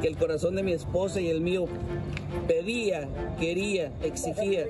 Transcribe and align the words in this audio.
que 0.00 0.08
el 0.08 0.16
corazón 0.16 0.56
de 0.56 0.62
mi 0.62 0.72
esposa 0.72 1.20
y 1.20 1.28
el 1.28 1.40
mío 1.40 1.66
pedía, 2.46 3.08
quería, 3.38 3.92
exigía. 4.02 4.66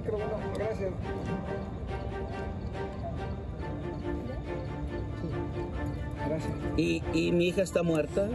Y, 6.76 7.02
y 7.12 7.32
mi 7.32 7.48
hija 7.48 7.62
está 7.62 7.82
muerta. 7.82 8.28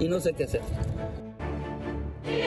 Y 0.00 0.08
no 0.08 0.20
sé 0.20 0.32
qué 0.32 0.44
hacer. 0.44 0.62
Y 2.24 2.42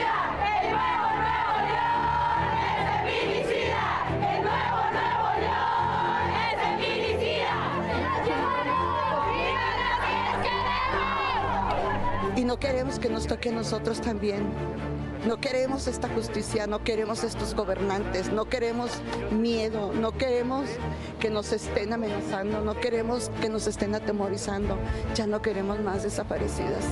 no 12.51 12.59
queremos 12.59 12.99
que 12.99 13.07
nos 13.07 13.27
toque 13.27 13.47
a 13.47 13.53
nosotros 13.53 14.01
también. 14.01 14.43
No 15.25 15.39
queremos 15.39 15.87
esta 15.87 16.09
justicia, 16.09 16.67
no 16.67 16.83
queremos 16.83 17.23
estos 17.23 17.55
gobernantes, 17.55 18.29
no 18.29 18.43
queremos 18.43 18.91
miedo, 19.31 19.93
no 19.93 20.11
queremos 20.11 20.65
que 21.21 21.29
nos 21.29 21.53
estén 21.53 21.93
amenazando, 21.93 22.59
no 22.59 22.77
queremos 22.77 23.31
que 23.39 23.47
nos 23.47 23.67
estén 23.67 23.95
atemorizando, 23.95 24.77
ya 25.15 25.27
no 25.27 25.41
queremos 25.41 25.79
más 25.79 26.03
desaparecidas. 26.03 26.83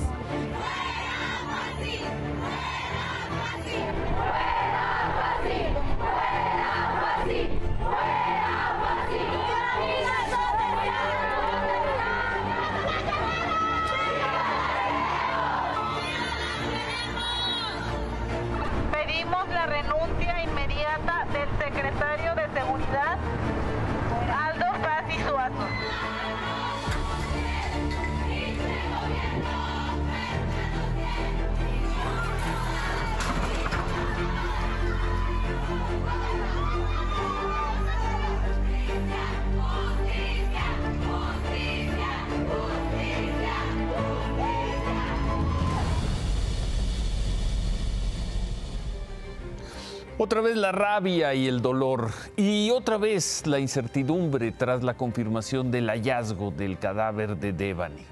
Otra 50.22 50.42
vez 50.42 50.54
la 50.54 50.70
rabia 50.70 51.32
y 51.32 51.48
el 51.48 51.62
dolor 51.62 52.10
y 52.36 52.70
otra 52.72 52.98
vez 52.98 53.46
la 53.46 53.58
incertidumbre 53.58 54.52
tras 54.52 54.82
la 54.82 54.92
confirmación 54.92 55.70
del 55.70 55.88
hallazgo 55.88 56.50
del 56.50 56.78
cadáver 56.78 57.38
de 57.38 57.54
Devani. 57.54 58.04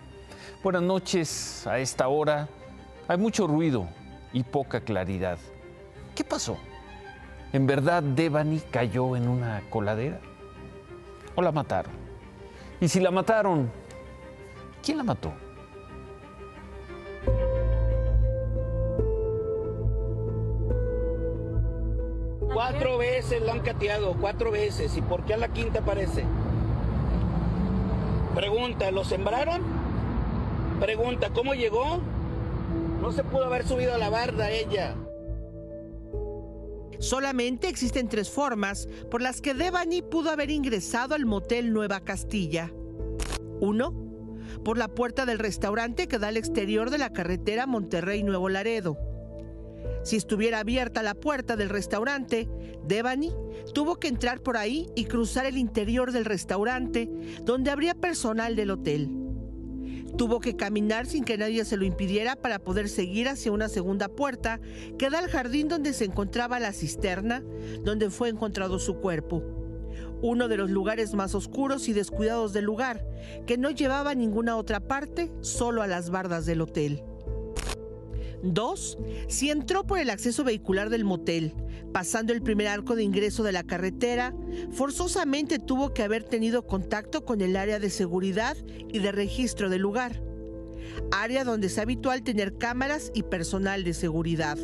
Buenas 0.63 0.81
noches, 0.81 1.67
a 1.67 1.79
esta 1.79 2.09
hora 2.09 2.49
hay 3.09 3.19
mucho 3.19 3.47
ruido 3.47 3.87
y 4.33 4.43
poca 4.43 4.81
claridad. 4.81 5.37
¿Qué 6.15 6.25
pasó? 6.25 6.57
¿En 7.53 7.67
verdad 7.67 8.03
Devani 8.03 8.61
cayó 8.71 9.15
en 9.15 9.29
una 9.29 9.63
coladera? 9.69 10.19
¿O 11.35 11.43
la 11.43 11.53
mataron? 11.53 11.93
Y 12.81 12.89
si 12.89 13.01
la 13.01 13.11
mataron, 13.11 13.71
¿quién 14.83 14.97
la 14.97 15.05
mató? 15.05 15.35
Cuatro 22.71 22.99
veces 22.99 23.41
la 23.41 23.53
han 23.53 23.61
cateado, 23.61 24.15
cuatro 24.21 24.51
veces. 24.51 24.95
¿Y 24.99 25.01
por 25.01 25.25
qué 25.25 25.33
a 25.33 25.39
la 25.39 25.49
quinta 25.49 25.79
aparece? 25.79 26.25
Pregunta, 28.35 28.91
¿lo 28.91 29.05
sembraron? 29.05 29.63
Pregunta, 30.79 31.31
¿cómo 31.31 31.55
llegó? 31.55 32.01
No 33.01 33.11
se 33.13 33.25
pudo 33.25 33.47
haber 33.47 33.67
subido 33.67 33.95
a 33.95 33.99
la 33.99 34.11
barda 34.11 34.51
ella. 34.51 34.95
Solamente 36.99 37.69
existen 37.69 38.07
tres 38.07 38.29
formas 38.29 38.87
por 39.11 39.23
las 39.23 39.41
que 39.41 39.55
Devani 39.55 40.03
pudo 40.03 40.29
haber 40.29 40.51
ingresado 40.51 41.15
al 41.15 41.25
motel 41.25 41.73
Nueva 41.73 42.01
Castilla. 42.01 42.71
Uno, 43.61 43.95
por 44.63 44.77
la 44.77 44.89
puerta 44.89 45.25
del 45.25 45.39
restaurante 45.39 46.07
que 46.07 46.19
da 46.19 46.29
al 46.29 46.37
exterior 46.37 46.91
de 46.91 46.99
la 46.99 47.15
carretera 47.15 47.67
Monterrey-Nuevo 47.67 48.51
Laredo. 48.51 49.08
Si 50.09 50.17
estuviera 50.17 50.61
abierta 50.61 51.03
la 51.03 51.13
puerta 51.13 51.55
del 51.55 51.69
restaurante, 51.69 52.49
Devani 52.87 53.31
tuvo 53.75 53.97
que 53.97 54.09
entrar 54.09 54.41
por 54.41 54.57
ahí 54.57 54.87
y 54.97 55.05
cruzar 55.05 55.45
el 55.45 55.59
interior 55.59 56.13
del 56.13 56.25
restaurante, 56.25 57.11
donde 57.43 57.71
habría 57.71 57.95
personal 57.95 58.57
del 58.57 58.71
hotel. 58.71 59.11
Tuvo 60.17 60.41
que 60.41 60.57
caminar 60.57 61.05
sin 61.05 61.25
que 61.25 61.37
nadie 61.37 61.63
se 61.67 61.77
lo 61.77 61.85
impidiera 61.85 62.37
para 62.37 62.59
poder 62.59 62.89
seguir 62.89 63.29
hacia 63.29 63.53
una 63.53 63.69
segunda 63.69 64.09
puerta 64.09 64.63
que 64.99 65.11
da 65.11 65.19
al 65.19 65.29
jardín 65.29 65.69
donde 65.69 65.93
se 65.93 66.07
encontraba 66.07 66.59
la 66.59 66.73
cisterna, 66.73 67.45
donde 67.83 68.09
fue 68.09 68.31
encontrado 68.31 68.79
su 68.79 69.01
cuerpo. 69.01 69.43
Uno 70.23 70.49
de 70.49 70.57
los 70.57 70.71
lugares 70.71 71.13
más 71.13 71.35
oscuros 71.35 71.87
y 71.87 71.93
descuidados 71.93 72.55
del 72.55 72.65
lugar, 72.65 73.07
que 73.47 73.59
no 73.59 73.71
llevaba 73.71 74.13
a 74.13 74.15
ninguna 74.15 74.57
otra 74.57 74.81
parte, 74.81 75.31
solo 75.43 75.83
a 75.83 75.87
las 75.87 76.09
bardas 76.09 76.47
del 76.47 76.63
hotel. 76.63 77.03
Dos, 78.43 78.99
si 79.27 79.51
entró 79.51 79.85
por 79.85 79.99
el 79.99 80.11
acceso 80.11 80.45
vehicular 80.45 80.91
del 80.91 81.05
motel, 81.05 81.55
pasando 81.93 82.33
el 82.33 82.43
primer 82.43 82.69
arco 82.69 82.95
de 82.95 83.03
ingreso 83.03 83.43
de 83.43 83.53
la 83.53 83.65
carretera, 83.65 84.35
forzosamente 84.71 85.59
tuvo 85.59 85.93
que 85.93 86.03
haber 86.05 86.23
tenido 86.23 86.67
contacto 86.67 87.25
con 87.25 87.41
el 87.41 87.57
área 87.57 87.81
de 87.81 87.91
seguridad 87.91 88.57
y 88.93 89.01
de 89.01 89.11
registro 89.11 89.71
del 89.71 89.83
lugar, 89.83 90.23
área 91.11 91.45
donde 91.45 91.67
es 91.67 91.79
habitual 91.79 92.23
tener 92.23 92.57
cámaras 92.59 93.11
y 93.13 93.25
personal 93.25 93.83
de 93.83 93.95
seguridad. 93.95 94.59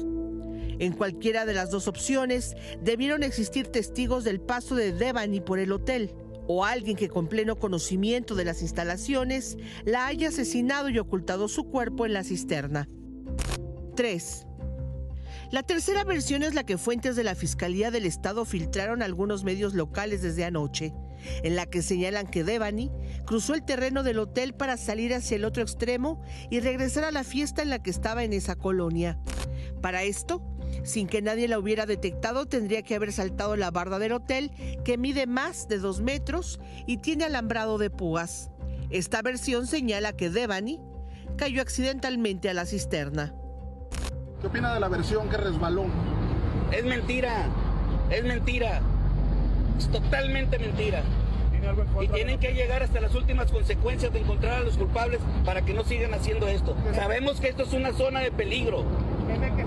En 0.78 0.92
cualquiera 0.92 1.44
de 1.44 1.54
las 1.54 1.70
dos 1.70 1.88
opciones, 1.88 2.54
debieron 2.82 3.22
existir 3.22 3.68
testigos 3.68 4.24
del 4.24 4.40
paso 4.40 4.74
de 4.74 4.92
Devani 4.92 5.40
por 5.40 5.58
el 5.58 5.72
hotel 5.72 6.14
o 6.46 6.64
alguien 6.64 6.96
que 6.96 7.08
con 7.08 7.28
pleno 7.28 7.56
conocimiento 7.56 8.34
de 8.34 8.44
las 8.44 8.62
instalaciones 8.62 9.56
la 9.84 10.06
haya 10.06 10.28
asesinado 10.28 10.90
y 10.90 10.98
ocultado 10.98 11.48
su 11.48 11.64
cuerpo 11.64 12.06
en 12.06 12.12
la 12.12 12.24
cisterna. 12.24 12.88
3. 13.96 14.46
La 15.50 15.62
tercera 15.62 16.04
versión 16.04 16.42
es 16.42 16.54
la 16.54 16.64
que 16.64 16.78
fuentes 16.78 17.16
de 17.16 17.22
la 17.22 17.34
Fiscalía 17.34 17.90
del 17.90 18.06
Estado 18.06 18.44
filtraron 18.44 19.02
a 19.02 19.04
algunos 19.04 19.44
medios 19.44 19.74
locales 19.74 20.22
desde 20.22 20.44
anoche, 20.44 20.92
en 21.42 21.54
la 21.54 21.66
que 21.66 21.82
señalan 21.82 22.26
que 22.26 22.44
Devani 22.44 22.90
cruzó 23.24 23.54
el 23.54 23.64
terreno 23.64 24.02
del 24.02 24.18
hotel 24.18 24.54
para 24.54 24.76
salir 24.76 25.14
hacia 25.14 25.36
el 25.36 25.44
otro 25.44 25.62
extremo 25.62 26.20
y 26.50 26.60
regresar 26.60 27.04
a 27.04 27.12
la 27.12 27.24
fiesta 27.24 27.62
en 27.62 27.70
la 27.70 27.82
que 27.82 27.90
estaba 27.90 28.24
en 28.24 28.32
esa 28.32 28.56
colonia. 28.56 29.20
Para 29.80 30.02
esto, 30.02 30.42
sin 30.82 31.06
que 31.06 31.22
nadie 31.22 31.46
la 31.46 31.58
hubiera 31.58 31.86
detectado, 31.86 32.46
tendría 32.46 32.82
que 32.82 32.94
haber 32.94 33.12
saltado 33.12 33.54
la 33.54 33.70
barda 33.70 33.98
del 33.98 34.12
hotel, 34.12 34.50
que 34.84 34.98
mide 34.98 35.26
más 35.26 35.68
de 35.68 35.78
dos 35.78 36.00
metros 36.00 36.58
y 36.86 36.98
tiene 36.98 37.24
alambrado 37.24 37.78
de 37.78 37.90
púas. 37.90 38.50
Esta 38.90 39.22
versión 39.22 39.66
señala 39.66 40.14
que 40.14 40.30
Devani 40.30 40.80
cayó 41.36 41.62
accidentalmente 41.62 42.48
a 42.48 42.54
la 42.54 42.66
cisterna. 42.66 43.34
¿Qué 44.40 44.46
opina 44.46 44.74
de 44.74 44.80
la 44.80 44.88
versión 44.88 45.28
que 45.28 45.36
resbaló? 45.36 45.86
Es 46.70 46.84
mentira, 46.84 47.46
es 48.10 48.24
mentira. 48.24 48.80
Es 49.78 49.88
totalmente 49.88 50.58
mentira. 50.58 51.02
Y 52.00 52.08
tienen 52.08 52.38
que 52.38 52.52
llegar 52.52 52.82
hasta 52.82 53.00
las 53.00 53.14
últimas 53.14 53.50
consecuencias 53.50 54.12
de 54.12 54.20
encontrar 54.20 54.54
a 54.54 54.60
los 54.60 54.76
culpables 54.76 55.20
para 55.44 55.64
que 55.64 55.72
no 55.72 55.82
sigan 55.84 56.12
haciendo 56.12 56.46
esto. 56.46 56.76
Sabemos 56.94 57.40
que 57.40 57.48
esto 57.48 57.62
es 57.62 57.72
una 57.72 57.92
zona 57.92 58.20
de 58.20 58.30
peligro. 58.30 58.84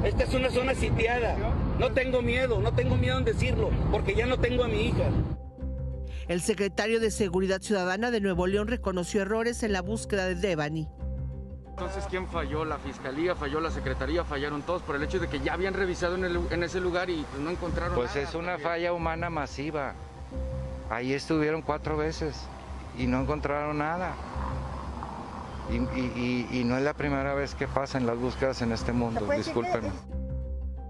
Esta 0.04 0.24
es 0.24 0.34
una 0.34 0.52
zona 0.52 0.76
sitiada. 0.76 1.36
No 1.80 1.92
tengo 1.94 2.22
miedo, 2.22 2.62
no 2.62 2.74
tengo 2.74 2.98
miedo 2.98 3.18
en 3.18 3.26
decirlo, 3.26 3.72
porque 3.92 4.16
ya 4.16 4.26
no 4.28 4.38
tengo 4.38 4.64
a 4.64 4.68
mi 4.68 4.82
hija. 4.82 5.10
El 6.28 6.42
secretario 6.42 7.00
de 7.00 7.10
Seguridad 7.10 7.62
Ciudadana 7.62 8.12
de 8.12 8.22
Nuevo 8.22 8.48
León 8.48 8.68
reconoció 8.68 9.22
errores 9.22 9.64
en 9.64 9.74
la 9.74 9.82
búsqueda 9.82 10.26
de 10.26 10.36
Devani. 10.36 10.88
Entonces, 11.80 12.06
¿quién 12.10 12.28
falló? 12.28 12.66
La 12.66 12.80
fiscalía, 12.80 13.36
falló 13.36 13.60
la 13.60 13.70
secretaría, 13.70 14.24
fallaron 14.24 14.64
todos 14.64 14.82
por 14.82 14.96
el 14.96 15.04
hecho 15.04 15.20
de 15.20 15.28
que 15.28 15.40
ya 15.42 15.54
habían 15.54 15.76
revisado 15.76 16.16
en, 16.16 16.26
el- 16.26 16.42
en 16.50 16.64
ese 16.64 16.80
lugar 16.80 17.08
y 17.12 17.24
pues, 17.30 17.40
no 17.40 17.52
encontraron 17.52 17.94
Pues 17.94 18.16
nada. 18.16 18.28
es 18.28 18.34
una 18.34 18.58
falla 18.58 18.94
humana 18.94 19.30
masiva. 19.30 19.94
Ahí 20.90 21.14
estuvieron 21.14 21.62
cuatro 21.62 21.96
veces 21.96 22.48
y 22.98 23.06
no 23.06 23.22
encontraron 23.22 23.78
nada. 23.78 24.16
Y, 25.70 25.76
y- 25.76 26.48
y- 26.52 26.60
y 26.62 26.64
no 26.64 26.78
es 26.78 26.84
la 26.84 26.96
primera 26.96 27.36
vez 27.36 27.54
que 27.54 27.68
pasan 27.68 28.08
las 28.08 28.18
búsquedas 28.18 28.60
en 28.64 28.72
este 28.72 28.92
mundo, 28.92 29.28
discúlpenme. 29.36 29.92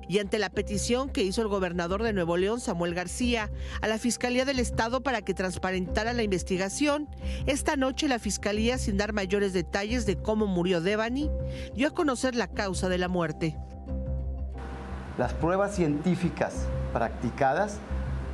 Y 0.08 0.20
ante 0.20 0.40
la 0.40 0.50
petición 0.50 1.10
que 1.10 1.24
hizo 1.24 1.42
el 1.42 1.48
gobernador 1.48 2.04
de 2.04 2.14
Nuevo 2.14 2.38
León, 2.38 2.60
Samuel 2.60 2.94
García, 2.94 3.52
a 3.82 3.88
la 3.88 3.98
Fiscalía 3.98 4.46
del 4.46 4.60
Estado 4.60 5.02
para 5.02 5.22
que 5.22 5.34
transparentara 5.34 6.14
la 6.14 6.24
investigación, 6.24 7.10
esta 7.46 7.76
noche 7.76 8.08
la 8.08 8.20
Fiscalía, 8.20 8.78
sin 8.78 8.98
dar 8.98 9.12
mayores 9.12 9.54
detalles 9.54 10.06
de 10.06 10.18
cómo 10.18 10.48
murió 10.48 10.82
Devani, 10.82 11.30
dio 11.76 11.90
a 11.90 11.92
conocer 11.92 12.36
la 12.36 12.48
causa 12.48 12.88
de 12.90 12.98
la 12.98 13.10
muerte. 13.10 13.58
Las 15.18 15.34
pruebas 15.34 15.76
científicas 15.76 16.68
practicadas 16.94 17.80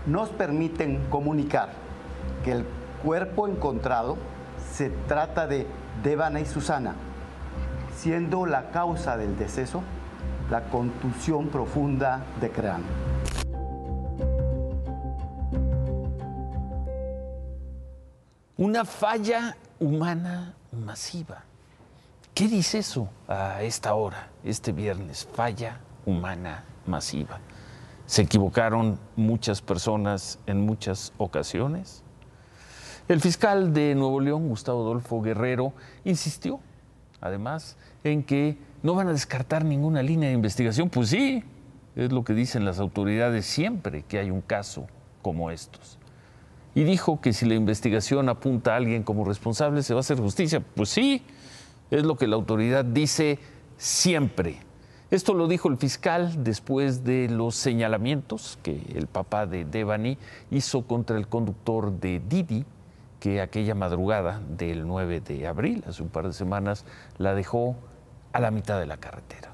nos 0.06 0.30
permiten 0.30 1.00
comunicar 1.10 1.70
que 2.44 2.52
el 2.52 2.66
cuerpo 3.02 3.48
encontrado 3.48 4.18
se 4.74 4.90
trata 4.90 5.48
de 5.48 5.66
Devana 6.04 6.40
y 6.40 6.46
Susana, 6.46 6.96
siendo 7.96 8.46
la 8.46 8.72
causa 8.72 9.18
del 9.18 9.38
deceso 9.38 9.82
la 10.54 10.62
contusión 10.70 11.48
profunda 11.48 12.24
de 12.40 12.52
cráneo. 12.52 12.86
Una 18.58 18.86
falla 18.86 19.58
humana 19.80 20.54
masiva. 20.72 21.42
¿Qué 22.36 22.48
dice 22.48 22.78
eso 22.78 23.10
a 23.28 23.64
esta 23.64 23.96
hora, 23.96 24.30
este 24.44 24.72
viernes? 24.74 25.28
Falla 25.34 25.80
humana 26.06 26.64
masiva. 26.86 27.40
¿Se 28.06 28.22
equivocaron 28.22 29.00
muchas 29.16 29.60
personas 29.60 30.38
en 30.46 30.64
muchas 30.64 31.14
ocasiones? 31.18 32.04
El 33.08 33.22
fiscal 33.22 33.74
de 33.74 33.96
Nuevo 33.96 34.22
León, 34.22 34.50
Gustavo 34.50 34.84
Adolfo 34.84 35.20
Guerrero, 35.20 35.74
insistió, 36.04 36.60
además, 37.22 37.76
en 38.04 38.22
que 38.22 38.60
no 38.84 38.94
van 38.94 39.08
a 39.08 39.14
descartar 39.14 39.66
ninguna 39.66 40.04
línea 40.04 40.30
de 40.30 40.36
investigación. 40.36 40.90
Pues 40.90 41.10
sí, 41.10 41.44
es 41.96 42.12
lo 42.12 42.24
que 42.24 42.34
dicen 42.34 42.66
las 42.66 42.80
autoridades 42.80 43.46
siempre 43.46 44.04
que 44.04 44.20
hay 44.20 44.30
un 44.30 44.42
caso 44.42 44.88
como 45.22 45.50
estos. 45.50 45.98
Y 46.76 46.84
dijo 46.84 47.22
que 47.22 47.34
si 47.34 47.46
la 47.46 47.56
investigación 47.56 48.30
apunta 48.30 48.74
a 48.74 48.78
alguien 48.78 49.04
como 49.04 49.26
responsable, 49.26 49.84
se 49.84 49.94
va 49.94 50.00
a 50.00 50.02
hacer 50.02 50.18
justicia. 50.18 50.60
Pues 50.60 50.90
sí, 50.90 51.24
es 51.92 52.04
lo 52.04 52.18
que 52.18 52.28
la 52.28 52.36
autoridad 52.36 52.84
dice 52.84 53.40
siempre. 53.78 54.58
Esto 55.12 55.36
lo 55.36 55.48
dijo 55.48 55.70
el 55.70 55.78
fiscal 55.78 56.44
después 56.44 57.04
de 57.04 57.30
los 57.30 57.56
señalamientos 57.56 58.58
que 58.64 58.82
el 58.96 59.06
papá 59.06 59.46
de 59.46 59.64
Devani 59.64 60.18
hizo 60.50 60.88
contra 60.88 61.18
el 61.18 61.28
conductor 61.28 62.00
de 62.00 62.20
Didi, 62.28 62.66
que 63.20 63.40
aquella 63.40 63.76
madrugada 63.76 64.42
del 64.58 64.88
9 64.88 65.22
de 65.22 65.48
abril, 65.48 65.84
hace 65.88 66.02
un 66.02 66.10
par 66.10 66.26
de 66.26 66.34
semanas, 66.34 66.84
la 67.20 67.36
dejó 67.36 67.76
a 68.34 68.40
la 68.40 68.52
mitad 68.52 68.80
de 68.80 68.88
la 68.88 68.98
carretera. 68.98 69.52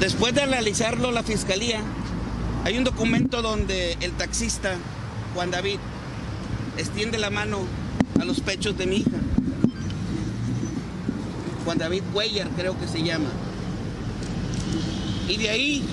Después 0.00 0.34
de 0.34 0.42
analizarlo 0.42 1.12
la 1.12 1.22
fiscalía, 1.22 1.80
hay 2.64 2.78
un 2.78 2.84
documento 2.84 3.42
donde 3.42 3.96
el 4.00 4.12
taxista 4.12 4.74
Juan 5.34 5.50
David 5.50 5.78
extiende 6.76 7.18
la 7.18 7.30
mano 7.30 7.60
a 8.20 8.24
los 8.24 8.40
pechos 8.40 8.76
de 8.78 8.86
mi 8.86 8.96
hija. 8.96 9.18
Juan 11.64 11.78
David 11.78 12.02
Cuellar 12.12 12.48
creo 12.56 12.78
que 12.78 12.88
se 12.88 13.02
llama. 13.02 13.28
Y 15.28 15.36
de 15.36 15.50
ahí 15.50 15.84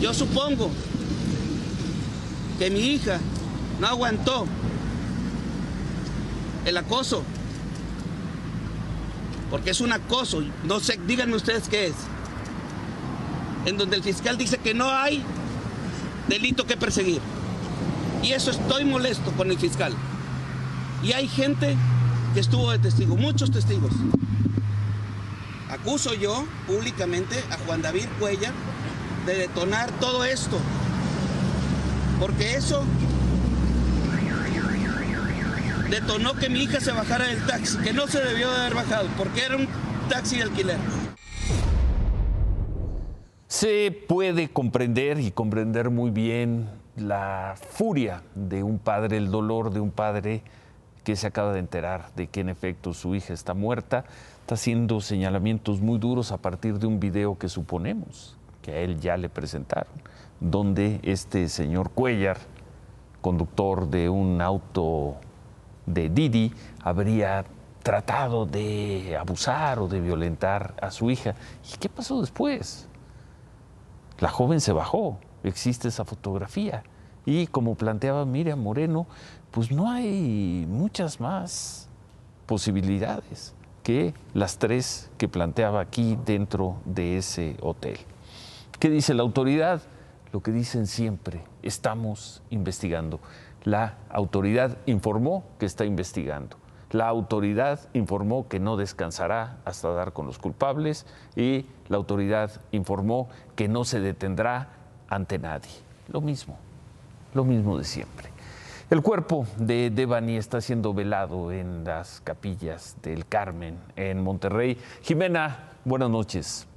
yo 0.00 0.12
supongo 0.12 0.70
que 2.58 2.70
mi 2.70 2.80
hija 2.80 3.20
no 3.80 3.86
aguantó 3.86 4.46
el 6.64 6.76
acoso 6.76 7.22
porque 9.50 9.70
es 9.70 9.80
un 9.80 9.92
acoso, 9.92 10.42
no 10.64 10.80
sé, 10.80 10.98
díganme 11.06 11.36
ustedes 11.36 11.68
qué 11.68 11.86
es, 11.86 11.94
en 13.64 13.76
donde 13.76 13.96
el 13.96 14.02
fiscal 14.02 14.36
dice 14.38 14.58
que 14.58 14.74
no 14.74 14.90
hay 14.90 15.22
delito 16.28 16.66
que 16.66 16.76
perseguir. 16.76 17.20
Y 18.22 18.32
eso 18.32 18.50
estoy 18.50 18.84
molesto 18.84 19.30
con 19.32 19.50
el 19.50 19.58
fiscal. 19.58 19.92
Y 21.02 21.12
hay 21.12 21.28
gente 21.28 21.76
que 22.34 22.40
estuvo 22.40 22.70
de 22.70 22.78
testigo, 22.78 23.16
muchos 23.16 23.50
testigos. 23.50 23.92
Acuso 25.70 26.14
yo 26.14 26.46
públicamente 26.66 27.42
a 27.50 27.58
Juan 27.58 27.82
David 27.82 28.06
Cuellar 28.18 28.52
de 29.26 29.34
detonar 29.34 29.90
todo 30.00 30.24
esto, 30.24 30.58
porque 32.20 32.54
eso 32.54 32.84
detonó 35.90 36.34
que 36.34 36.48
mi 36.48 36.62
hija 36.62 36.80
se 36.80 36.92
bajara 36.92 37.26
del 37.26 37.44
taxi, 37.46 37.78
que 37.78 37.92
no 37.92 38.06
se 38.06 38.22
debió 38.22 38.50
de 38.50 38.60
haber 38.60 38.74
bajado, 38.74 39.08
porque 39.16 39.44
era 39.44 39.56
un 39.56 39.68
taxi 40.08 40.36
de 40.36 40.42
alquiler. 40.44 40.78
Se 43.48 43.90
puede 44.08 44.48
comprender 44.48 45.20
y 45.20 45.30
comprender 45.30 45.90
muy 45.90 46.10
bien 46.10 46.68
la 46.96 47.54
furia 47.70 48.22
de 48.34 48.62
un 48.62 48.78
padre, 48.78 49.16
el 49.16 49.30
dolor 49.30 49.72
de 49.72 49.80
un 49.80 49.90
padre 49.90 50.42
que 51.04 51.14
se 51.14 51.28
acaba 51.28 51.52
de 51.52 51.60
enterar 51.60 52.10
de 52.16 52.26
que 52.26 52.40
en 52.40 52.48
efecto 52.48 52.92
su 52.92 53.14
hija 53.14 53.32
está 53.32 53.54
muerta, 53.54 54.04
está 54.40 54.56
haciendo 54.56 55.00
señalamientos 55.00 55.80
muy 55.80 55.98
duros 55.98 56.32
a 56.32 56.38
partir 56.38 56.78
de 56.78 56.86
un 56.86 56.98
video 56.98 57.38
que 57.38 57.48
suponemos 57.48 58.36
que 58.62 58.72
a 58.72 58.78
él 58.80 58.98
ya 58.98 59.16
le 59.16 59.28
presentaron, 59.28 59.92
donde 60.40 60.98
este 61.04 61.48
señor 61.48 61.90
Cuellar, 61.90 62.38
conductor 63.20 63.88
de 63.88 64.08
un 64.08 64.40
auto 64.40 65.16
de 65.86 66.08
Didi 66.08 66.52
habría 66.82 67.44
tratado 67.82 68.46
de 68.46 69.16
abusar 69.16 69.78
o 69.78 69.88
de 69.88 70.00
violentar 70.00 70.74
a 70.82 70.90
su 70.90 71.10
hija. 71.10 71.34
¿Y 71.72 71.78
qué 71.78 71.88
pasó 71.88 72.20
después? 72.20 72.88
La 74.18 74.28
joven 74.28 74.60
se 74.60 74.72
bajó, 74.72 75.18
existe 75.44 75.88
esa 75.88 76.04
fotografía. 76.04 76.82
Y 77.24 77.46
como 77.46 77.74
planteaba 77.74 78.24
Miriam 78.24 78.60
Moreno, 78.60 79.06
pues 79.50 79.70
no 79.70 79.90
hay 79.90 80.66
muchas 80.68 81.20
más 81.20 81.88
posibilidades 82.46 83.54
que 83.82 84.14
las 84.34 84.58
tres 84.58 85.10
que 85.16 85.28
planteaba 85.28 85.80
aquí 85.80 86.18
dentro 86.24 86.76
de 86.84 87.18
ese 87.18 87.56
hotel. 87.62 87.98
¿Qué 88.80 88.90
dice 88.90 89.14
la 89.14 89.22
autoridad? 89.22 89.80
Lo 90.32 90.42
que 90.42 90.50
dicen 90.50 90.86
siempre, 90.86 91.44
estamos 91.62 92.42
investigando. 92.50 93.20
La 93.66 93.94
autoridad 94.10 94.78
informó 94.86 95.42
que 95.58 95.66
está 95.66 95.84
investigando. 95.84 96.56
La 96.92 97.08
autoridad 97.08 97.80
informó 97.94 98.46
que 98.46 98.60
no 98.60 98.76
descansará 98.76 99.56
hasta 99.64 99.90
dar 99.90 100.12
con 100.12 100.24
los 100.24 100.38
culpables 100.38 101.04
y 101.34 101.66
la 101.88 101.96
autoridad 101.96 102.60
informó 102.70 103.28
que 103.56 103.66
no 103.66 103.84
se 103.84 103.98
detendrá 103.98 104.68
ante 105.08 105.40
nadie. 105.40 105.72
Lo 106.06 106.20
mismo, 106.20 106.56
lo 107.34 107.44
mismo 107.44 107.76
de 107.76 107.82
siempre. 107.82 108.28
El 108.88 109.02
cuerpo 109.02 109.48
de 109.56 109.90
Devani 109.90 110.36
está 110.36 110.60
siendo 110.60 110.94
velado 110.94 111.50
en 111.50 111.82
las 111.82 112.20
capillas 112.20 112.96
del 113.02 113.26
Carmen, 113.26 113.80
en 113.96 114.22
Monterrey. 114.22 114.78
Jimena, 115.02 115.70
buenas 115.84 116.08
noches. 116.08 116.68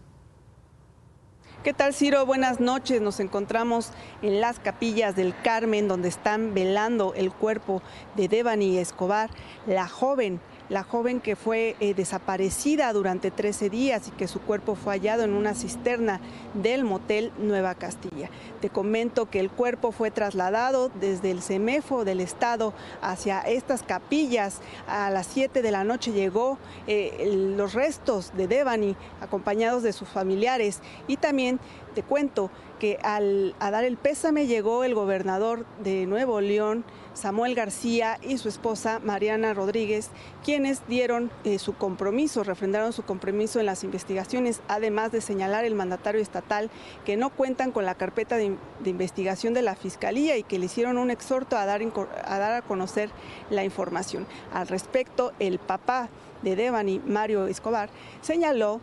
¿Qué 1.62 1.74
tal, 1.74 1.94
Ciro? 1.94 2.26
Buenas 2.26 2.62
noches. 2.62 3.02
Nos 3.02 3.20
encontramos 3.20 3.92
en 4.22 4.40
las 4.40 4.60
capillas 4.60 5.18
del 5.18 5.34
Carmen, 5.44 5.90
donde 5.90 6.08
están 6.08 6.54
velando 6.54 7.14
el 7.16 7.34
cuerpo 7.34 7.82
de 8.16 8.30
Devani 8.30 8.78
Escobar, 8.78 9.30
la 9.68 9.86
joven 9.86 10.40
la 10.70 10.84
joven 10.84 11.20
que 11.20 11.36
fue 11.36 11.76
eh, 11.80 11.94
desaparecida 11.94 12.94
durante 12.94 13.32
13 13.32 13.70
días 13.70 14.08
y 14.08 14.12
que 14.12 14.28
su 14.28 14.40
cuerpo 14.40 14.76
fue 14.76 14.94
hallado 14.94 15.24
en 15.24 15.34
una 15.34 15.56
cisterna 15.56 16.22
del 16.54 16.84
motel 16.84 17.32
Nueva 17.40 17.76
Castilla. 17.76 18.30
Te 18.62 18.70
comento 18.70 19.30
que 19.30 19.40
el 19.40 19.50
cuerpo 19.50 19.92
fue 19.92 20.12
trasladado 20.12 20.90
desde 21.00 21.32
el 21.32 21.42
CEMEFO 21.42 22.06
del 22.06 22.22
Estado 22.22 22.74
hacia 23.02 23.42
estas 23.42 23.84
capillas. 23.84 24.62
A 24.88 25.10
las 25.10 25.28
7 25.28 25.62
de 25.62 25.72
la 25.72 25.84
noche 25.84 26.12
llegó 26.12 26.58
eh, 26.88 27.54
los 27.58 27.74
restos 27.74 28.32
de 28.36 28.48
Devani 28.48 28.96
acompañados 29.22 29.84
de 29.84 29.94
sus 29.94 30.08
familiares 30.08 30.82
y 31.08 31.18
también 31.18 31.60
cuento 32.04 32.50
que 32.80 32.98
al 33.04 33.56
a 33.60 33.72
dar 33.72 33.84
el 33.84 33.98
pésame 33.98 34.48
llegó 34.48 34.84
el 34.84 34.96
gobernador 34.96 35.66
de 35.84 36.06
Nuevo 36.06 36.40
León, 36.42 36.86
Samuel 37.14 37.54
García 37.54 38.18
y 38.22 38.38
su 38.38 38.48
esposa 38.48 39.00
Mariana 39.04 39.54
Rodríguez, 39.54 40.10
quienes 40.44 40.88
dieron 40.88 41.30
eh, 41.44 41.60
su 41.60 41.76
compromiso, 41.76 42.44
refrendaron 42.44 42.94
su 42.94 43.04
compromiso 43.04 43.60
en 43.60 43.66
las 43.66 43.84
investigaciones, 43.84 44.62
además 44.70 45.12
de 45.12 45.20
señalar 45.20 45.66
el 45.66 45.76
mandatario 45.76 46.22
estatal 46.22 46.70
que 47.06 47.18
no 47.18 47.30
cuentan 47.30 47.72
con 47.72 47.86
la 47.86 47.96
carpeta 47.96 48.38
de, 48.38 48.56
investigación 48.86 49.54
de 49.54 49.62
la 49.62 49.76
Fiscalía 49.76 50.38
y 50.38 50.44
que 50.44 50.60
le 50.60 50.68
hicieron 50.68 50.98
un 50.98 51.12
exhorto 51.12 51.58
a 51.58 51.66
dar, 51.66 51.82
a 51.82 52.40
dar 52.40 52.54
a 52.54 52.62
conocer 52.62 53.10
la 53.50 53.66
información. 53.66 54.26
Al 54.54 54.68
respecto, 54.68 55.34
el 55.40 55.60
papá 55.60 56.10
de 56.42 56.56
Devani, 56.56 57.02
Mario 57.06 57.48
Escobar, 57.48 57.90
señaló 58.22 58.80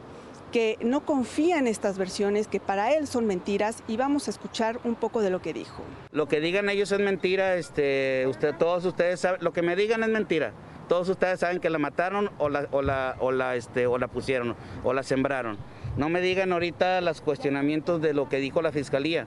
que 0.53 0.79
no 0.81 1.05
confía 1.05 1.59
en 1.59 1.67
estas 1.67 1.99
versiones, 1.99 2.49
que 2.49 2.61
para 2.61 2.95
él 2.95 3.07
son 3.07 3.27
mentiras 3.27 3.83
y 3.89 3.97
vamos 3.97 4.29
a 4.29 4.31
escuchar 4.31 4.79
un 4.85 4.95
poco 4.95 5.21
de 5.21 5.31
lo 5.31 5.43
que 5.43 5.53
dijo. 5.53 5.83
Lo 6.13 6.29
que 6.29 6.41
digan 6.41 6.69
ellos 6.69 6.93
es 6.93 7.01
mentira, 7.01 7.57
este, 7.57 8.27
usted, 8.29 8.55
todos 8.57 8.85
ustedes 8.85 9.21
saben, 9.21 9.43
lo 9.43 9.53
que 9.53 9.63
me 9.63 9.77
digan 9.77 10.03
es 10.03 10.09
mentira. 10.09 10.53
Todos 10.89 11.09
ustedes 11.09 11.41
saben 11.41 11.59
que 11.59 11.69
la 11.69 11.79
mataron 11.79 12.31
o 12.39 12.49
la, 12.49 12.69
o 12.71 12.81
la, 12.81 13.17
o 13.19 13.33
la, 13.33 13.57
este, 13.57 13.89
o 13.89 13.99
la 13.99 14.07
pusieron 14.07 14.55
o 14.85 14.93
la 14.93 15.03
sembraron. 15.03 15.59
No 15.97 16.09
me 16.09 16.21
digan 16.21 16.53
ahorita 16.53 17.01
los 17.01 17.21
cuestionamientos 17.21 18.01
de 18.01 18.15
lo 18.15 18.29
que 18.29 18.37
dijo 18.37 18.63
la 18.63 18.71
fiscalía. 18.71 19.25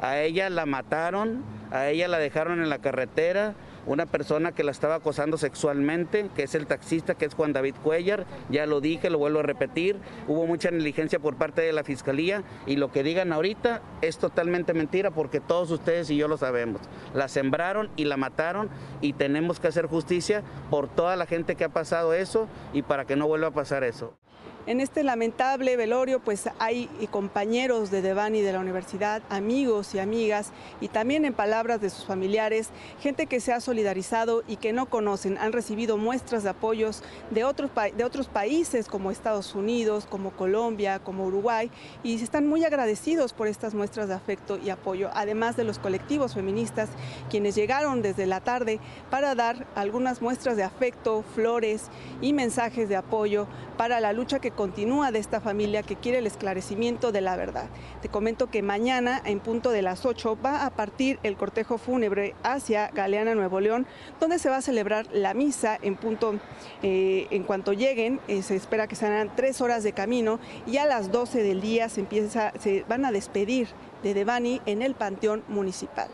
A 0.00 0.20
ella 0.20 0.50
la 0.50 0.66
mataron, 0.66 1.42
a 1.72 1.88
ella 1.88 2.06
la 2.06 2.18
dejaron 2.18 2.62
en 2.62 2.68
la 2.68 2.78
carretera, 2.78 3.54
una 3.86 4.06
persona 4.06 4.52
que 4.52 4.64
la 4.64 4.70
estaba 4.70 4.96
acosando 4.96 5.36
sexualmente, 5.36 6.30
que 6.34 6.44
es 6.44 6.54
el 6.54 6.66
taxista, 6.66 7.14
que 7.14 7.26
es 7.26 7.34
Juan 7.34 7.52
David 7.52 7.74
Cuellar, 7.82 8.26
ya 8.50 8.66
lo 8.66 8.80
dije, 8.80 9.10
lo 9.10 9.18
vuelvo 9.18 9.40
a 9.40 9.42
repetir, 9.42 9.96
hubo 10.28 10.46
mucha 10.46 10.70
negligencia 10.70 11.18
por 11.18 11.36
parte 11.36 11.62
de 11.62 11.72
la 11.72 11.84
Fiscalía 11.84 12.42
y 12.66 12.76
lo 12.76 12.90
que 12.90 13.02
digan 13.02 13.32
ahorita 13.32 13.82
es 14.02 14.18
totalmente 14.18 14.74
mentira 14.74 15.10
porque 15.10 15.40
todos 15.40 15.70
ustedes 15.70 16.10
y 16.10 16.16
yo 16.16 16.28
lo 16.28 16.36
sabemos. 16.36 16.80
La 17.14 17.28
sembraron 17.28 17.90
y 17.96 18.04
la 18.04 18.16
mataron 18.16 18.68
y 19.00 19.12
tenemos 19.12 19.60
que 19.60 19.68
hacer 19.68 19.86
justicia 19.86 20.42
por 20.70 20.88
toda 20.88 21.16
la 21.16 21.26
gente 21.26 21.56
que 21.56 21.64
ha 21.64 21.68
pasado 21.68 22.14
eso 22.14 22.48
y 22.72 22.82
para 22.82 23.04
que 23.04 23.16
no 23.16 23.26
vuelva 23.26 23.48
a 23.48 23.52
pasar 23.52 23.84
eso. 23.84 24.16
En 24.66 24.80
este 24.80 25.02
lamentable 25.02 25.76
velorio 25.76 26.20
pues 26.20 26.48
hay 26.58 26.88
compañeros 27.10 27.90
de 27.90 28.00
Devani 28.00 28.40
de 28.40 28.54
la 28.54 28.60
universidad, 28.60 29.22
amigos 29.28 29.94
y 29.94 29.98
amigas 29.98 30.52
y 30.80 30.88
también 30.88 31.26
en 31.26 31.34
palabras 31.34 31.82
de 31.82 31.90
sus 31.90 32.06
familiares, 32.06 32.70
gente 32.98 33.26
que 33.26 33.40
se 33.40 33.52
ha 33.52 33.60
solidarizado 33.60 34.42
y 34.48 34.56
que 34.56 34.72
no 34.72 34.86
conocen, 34.86 35.36
han 35.36 35.52
recibido 35.52 35.98
muestras 35.98 36.44
de 36.44 36.48
apoyos 36.48 37.02
de 37.30 37.44
otros, 37.44 37.70
de 37.94 38.04
otros 38.04 38.28
países 38.28 38.88
como 38.88 39.10
Estados 39.10 39.54
Unidos, 39.54 40.06
como 40.08 40.30
Colombia, 40.30 40.98
como 40.98 41.26
Uruguay 41.26 41.70
y 42.02 42.14
están 42.14 42.46
muy 42.46 42.64
agradecidos 42.64 43.34
por 43.34 43.48
estas 43.48 43.74
muestras 43.74 44.08
de 44.08 44.14
afecto 44.14 44.58
y 44.58 44.70
apoyo, 44.70 45.10
además 45.12 45.58
de 45.58 45.64
los 45.64 45.78
colectivos 45.78 46.32
feministas 46.32 46.88
quienes 47.28 47.54
llegaron 47.54 48.00
desde 48.00 48.24
la 48.24 48.40
tarde 48.40 48.80
para 49.10 49.34
dar 49.34 49.66
algunas 49.74 50.22
muestras 50.22 50.56
de 50.56 50.62
afecto, 50.62 51.22
flores 51.34 51.90
y 52.22 52.32
mensajes 52.32 52.88
de 52.88 52.96
apoyo 52.96 53.46
para 53.76 54.00
la 54.00 54.12
lucha 54.12 54.38
que 54.38 54.50
continúa 54.50 55.10
de 55.10 55.18
esta 55.18 55.40
familia 55.40 55.82
que 55.82 55.96
quiere 55.96 56.18
el 56.18 56.26
esclarecimiento 56.26 57.12
de 57.12 57.20
la 57.20 57.36
verdad. 57.36 57.66
Te 58.02 58.08
comento 58.08 58.48
que 58.48 58.62
mañana, 58.62 59.20
en 59.24 59.40
punto 59.40 59.70
de 59.70 59.82
las 59.82 60.06
8, 60.06 60.38
va 60.44 60.64
a 60.64 60.70
partir 60.70 61.18
el 61.22 61.36
cortejo 61.36 61.78
fúnebre 61.78 62.34
hacia 62.42 62.88
Galeana, 62.88 63.34
Nuevo 63.34 63.60
León, 63.60 63.86
donde 64.20 64.38
se 64.38 64.48
va 64.48 64.58
a 64.58 64.62
celebrar 64.62 65.06
la 65.12 65.34
misa 65.34 65.78
en 65.82 65.96
punto, 65.96 66.34
eh, 66.82 67.26
en 67.30 67.42
cuanto 67.42 67.72
lleguen, 67.72 68.20
eh, 68.28 68.42
se 68.42 68.56
espera 68.56 68.86
que 68.86 68.96
sean 68.96 69.30
tres 69.34 69.60
horas 69.60 69.82
de 69.82 69.92
camino 69.92 70.38
y 70.66 70.78
a 70.78 70.86
las 70.86 71.10
12 71.10 71.42
del 71.42 71.60
día 71.60 71.88
se, 71.88 72.00
empieza, 72.00 72.52
se 72.58 72.84
van 72.88 73.04
a 73.04 73.12
despedir 73.12 73.68
de 74.02 74.14
Devani 74.14 74.60
en 74.66 74.82
el 74.82 74.94
Panteón 74.94 75.42
Municipal. 75.48 76.08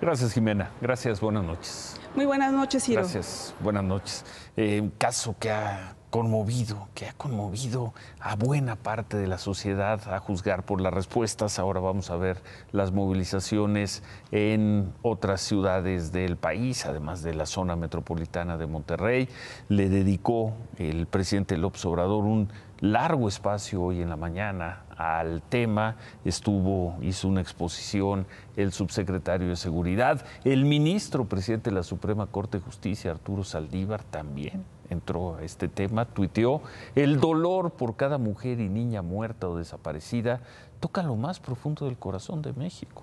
Gracias, 0.00 0.32
Jimena. 0.32 0.70
Gracias, 0.80 1.20
buenas 1.20 1.44
noches. 1.44 2.00
Muy 2.14 2.26
buenas 2.26 2.52
noches, 2.52 2.84
Ciro. 2.84 3.00
Gracias, 3.00 3.54
buenas 3.60 3.84
noches. 3.84 4.24
Eh, 4.56 4.80
un 4.80 4.90
caso 4.90 5.34
que 5.38 5.50
ha 5.50 5.96
conmovido, 6.14 6.86
que 6.94 7.08
ha 7.08 7.12
conmovido 7.14 7.92
a 8.20 8.36
buena 8.36 8.76
parte 8.76 9.16
de 9.16 9.26
la 9.26 9.36
sociedad 9.36 10.00
a 10.14 10.20
juzgar 10.20 10.62
por 10.62 10.80
las 10.80 10.94
respuestas. 10.94 11.58
Ahora 11.58 11.80
vamos 11.80 12.08
a 12.08 12.16
ver 12.16 12.40
las 12.70 12.92
movilizaciones 12.92 14.04
en 14.30 14.92
otras 15.02 15.40
ciudades 15.40 16.12
del 16.12 16.36
país, 16.36 16.86
además 16.86 17.24
de 17.24 17.34
la 17.34 17.46
zona 17.46 17.74
metropolitana 17.74 18.56
de 18.56 18.68
Monterrey. 18.68 19.28
Le 19.68 19.88
dedicó 19.88 20.52
el 20.78 21.08
presidente 21.08 21.58
López 21.58 21.84
Obrador 21.84 22.22
un 22.22 22.48
largo 22.78 23.26
espacio 23.26 23.82
hoy 23.82 24.00
en 24.00 24.08
la 24.08 24.16
mañana 24.16 24.84
al 24.96 25.42
tema, 25.42 25.96
estuvo, 26.24 26.96
hizo 27.02 27.26
una 27.26 27.40
exposición 27.40 28.28
el 28.54 28.70
subsecretario 28.70 29.48
de 29.48 29.56
Seguridad, 29.56 30.24
el 30.44 30.64
ministro 30.64 31.24
presidente 31.24 31.70
de 31.70 31.74
la 31.74 31.82
Suprema 31.82 32.28
Corte 32.28 32.58
de 32.58 32.64
Justicia, 32.64 33.10
Arturo 33.10 33.42
Saldívar, 33.42 34.04
también 34.04 34.64
entró 34.94 35.36
a 35.36 35.42
este 35.42 35.68
tema, 35.68 36.06
tuiteó, 36.06 36.62
el 36.94 37.20
dolor 37.20 37.72
por 37.72 37.96
cada 37.96 38.16
mujer 38.16 38.60
y 38.60 38.70
niña 38.70 39.02
muerta 39.02 39.48
o 39.48 39.58
desaparecida 39.58 40.40
toca 40.80 41.02
lo 41.02 41.16
más 41.16 41.38
profundo 41.38 41.84
del 41.84 41.98
corazón 41.98 42.40
de 42.40 42.54
México. 42.54 43.02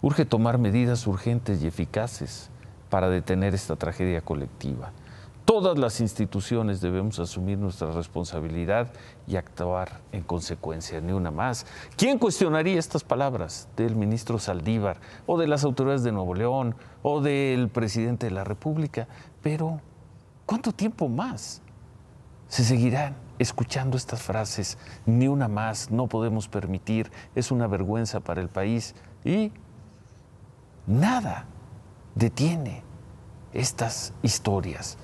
Urge 0.00 0.24
tomar 0.24 0.58
medidas 0.58 1.06
urgentes 1.06 1.62
y 1.62 1.66
eficaces 1.66 2.50
para 2.88 3.08
detener 3.08 3.54
esta 3.54 3.76
tragedia 3.76 4.20
colectiva. 4.20 4.92
Todas 5.46 5.78
las 5.78 6.00
instituciones 6.00 6.80
debemos 6.80 7.20
asumir 7.20 7.56
nuestra 7.56 7.92
responsabilidad 7.92 8.92
y 9.28 9.36
actuar 9.36 10.00
en 10.10 10.24
consecuencia, 10.24 11.00
ni 11.00 11.12
una 11.12 11.30
más. 11.30 11.66
¿Quién 11.96 12.18
cuestionaría 12.18 12.80
estas 12.80 13.04
palabras 13.04 13.68
del 13.76 13.94
ministro 13.94 14.40
Saldívar 14.40 14.98
o 15.24 15.38
de 15.38 15.46
las 15.46 15.62
autoridades 15.62 16.02
de 16.02 16.10
Nuevo 16.10 16.34
León 16.34 16.74
o 17.02 17.20
del 17.20 17.68
presidente 17.68 18.26
de 18.26 18.32
la 18.32 18.42
República? 18.42 19.06
Pero 19.40 19.80
¿Cuánto 20.46 20.72
tiempo 20.72 21.08
más 21.08 21.60
se 22.48 22.64
seguirán 22.64 23.16
escuchando 23.40 23.96
estas 23.96 24.22
frases? 24.22 24.78
Ni 25.04 25.26
una 25.26 25.48
más, 25.48 25.90
no 25.90 26.06
podemos 26.06 26.46
permitir, 26.46 27.10
es 27.34 27.50
una 27.50 27.66
vergüenza 27.66 28.20
para 28.20 28.40
el 28.40 28.48
país 28.48 28.94
y 29.24 29.50
nada 30.86 31.46
detiene 32.14 32.84
estas 33.52 34.12
historias, 34.22 34.96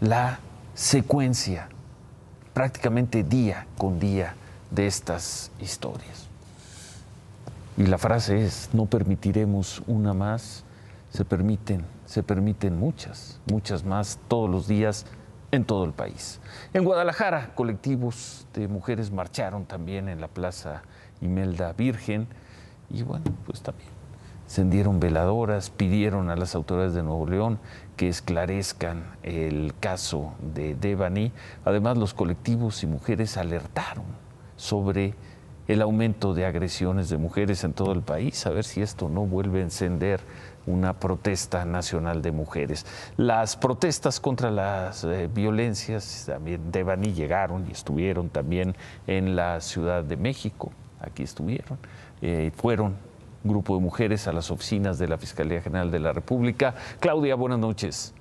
la 0.00 0.40
secuencia 0.74 1.68
prácticamente 2.52 3.22
día 3.22 3.66
con 3.78 4.00
día 4.00 4.34
de 4.72 4.88
estas 4.88 5.52
historias. 5.60 6.26
Y 7.76 7.86
la 7.86 7.96
frase 7.96 8.44
es, 8.44 8.70
no 8.72 8.86
permitiremos 8.86 9.82
una 9.86 10.14
más, 10.14 10.64
se 11.12 11.24
permiten 11.24 11.84
se 12.10 12.24
permiten 12.24 12.76
muchas, 12.76 13.40
muchas 13.48 13.84
más 13.84 14.18
todos 14.26 14.50
los 14.50 14.66
días 14.66 15.06
en 15.52 15.64
todo 15.64 15.84
el 15.84 15.92
país. 15.92 16.40
En 16.74 16.82
Guadalajara, 16.82 17.54
colectivos 17.54 18.48
de 18.52 18.66
mujeres 18.66 19.12
marcharon 19.12 19.64
también 19.64 20.08
en 20.08 20.20
la 20.20 20.26
Plaza 20.26 20.82
Imelda 21.20 21.72
Virgen 21.72 22.26
y 22.88 23.04
bueno, 23.04 23.26
pues 23.46 23.62
también 23.62 23.90
encendieron 24.42 24.98
veladoras, 24.98 25.70
pidieron 25.70 26.30
a 26.30 26.34
las 26.34 26.56
autoridades 26.56 26.94
de 26.94 27.04
Nuevo 27.04 27.28
León 27.28 27.60
que 27.96 28.08
esclarezcan 28.08 29.04
el 29.22 29.72
caso 29.78 30.34
de 30.40 30.74
Devani. 30.74 31.30
Además, 31.64 31.96
los 31.96 32.12
colectivos 32.12 32.82
y 32.82 32.88
mujeres 32.88 33.36
alertaron 33.36 34.06
sobre 34.56 35.14
el 35.68 35.82
aumento 35.82 36.34
de 36.34 36.46
agresiones 36.46 37.08
de 37.08 37.18
mujeres 37.18 37.62
en 37.62 37.72
todo 37.72 37.92
el 37.92 38.02
país, 38.02 38.44
a 38.46 38.50
ver 38.50 38.64
si 38.64 38.82
esto 38.82 39.08
no 39.08 39.24
vuelve 39.24 39.60
a 39.60 39.62
encender 39.62 40.20
una 40.66 40.94
protesta 40.94 41.64
nacional 41.64 42.22
de 42.22 42.32
mujeres. 42.32 42.86
Las 43.16 43.56
protestas 43.56 44.20
contra 44.20 44.50
las 44.50 45.04
eh, 45.04 45.28
violencias 45.32 46.24
también 46.26 46.70
de 46.70 46.82
Bani 46.82 47.12
llegaron 47.12 47.66
y 47.68 47.72
estuvieron 47.72 48.28
también 48.28 48.76
en 49.06 49.36
la 49.36 49.60
Ciudad 49.60 50.04
de 50.04 50.16
México, 50.16 50.72
aquí 51.00 51.22
estuvieron, 51.22 51.78
eh, 52.22 52.52
fueron 52.56 52.96
un 53.42 53.50
grupo 53.50 53.74
de 53.74 53.80
mujeres 53.80 54.28
a 54.28 54.32
las 54.32 54.50
oficinas 54.50 54.98
de 54.98 55.08
la 55.08 55.16
Fiscalía 55.16 55.62
General 55.62 55.90
de 55.90 55.98
la 55.98 56.12
República. 56.12 56.74
Claudia, 57.00 57.34
buenas 57.34 57.58
noches. 57.58 58.14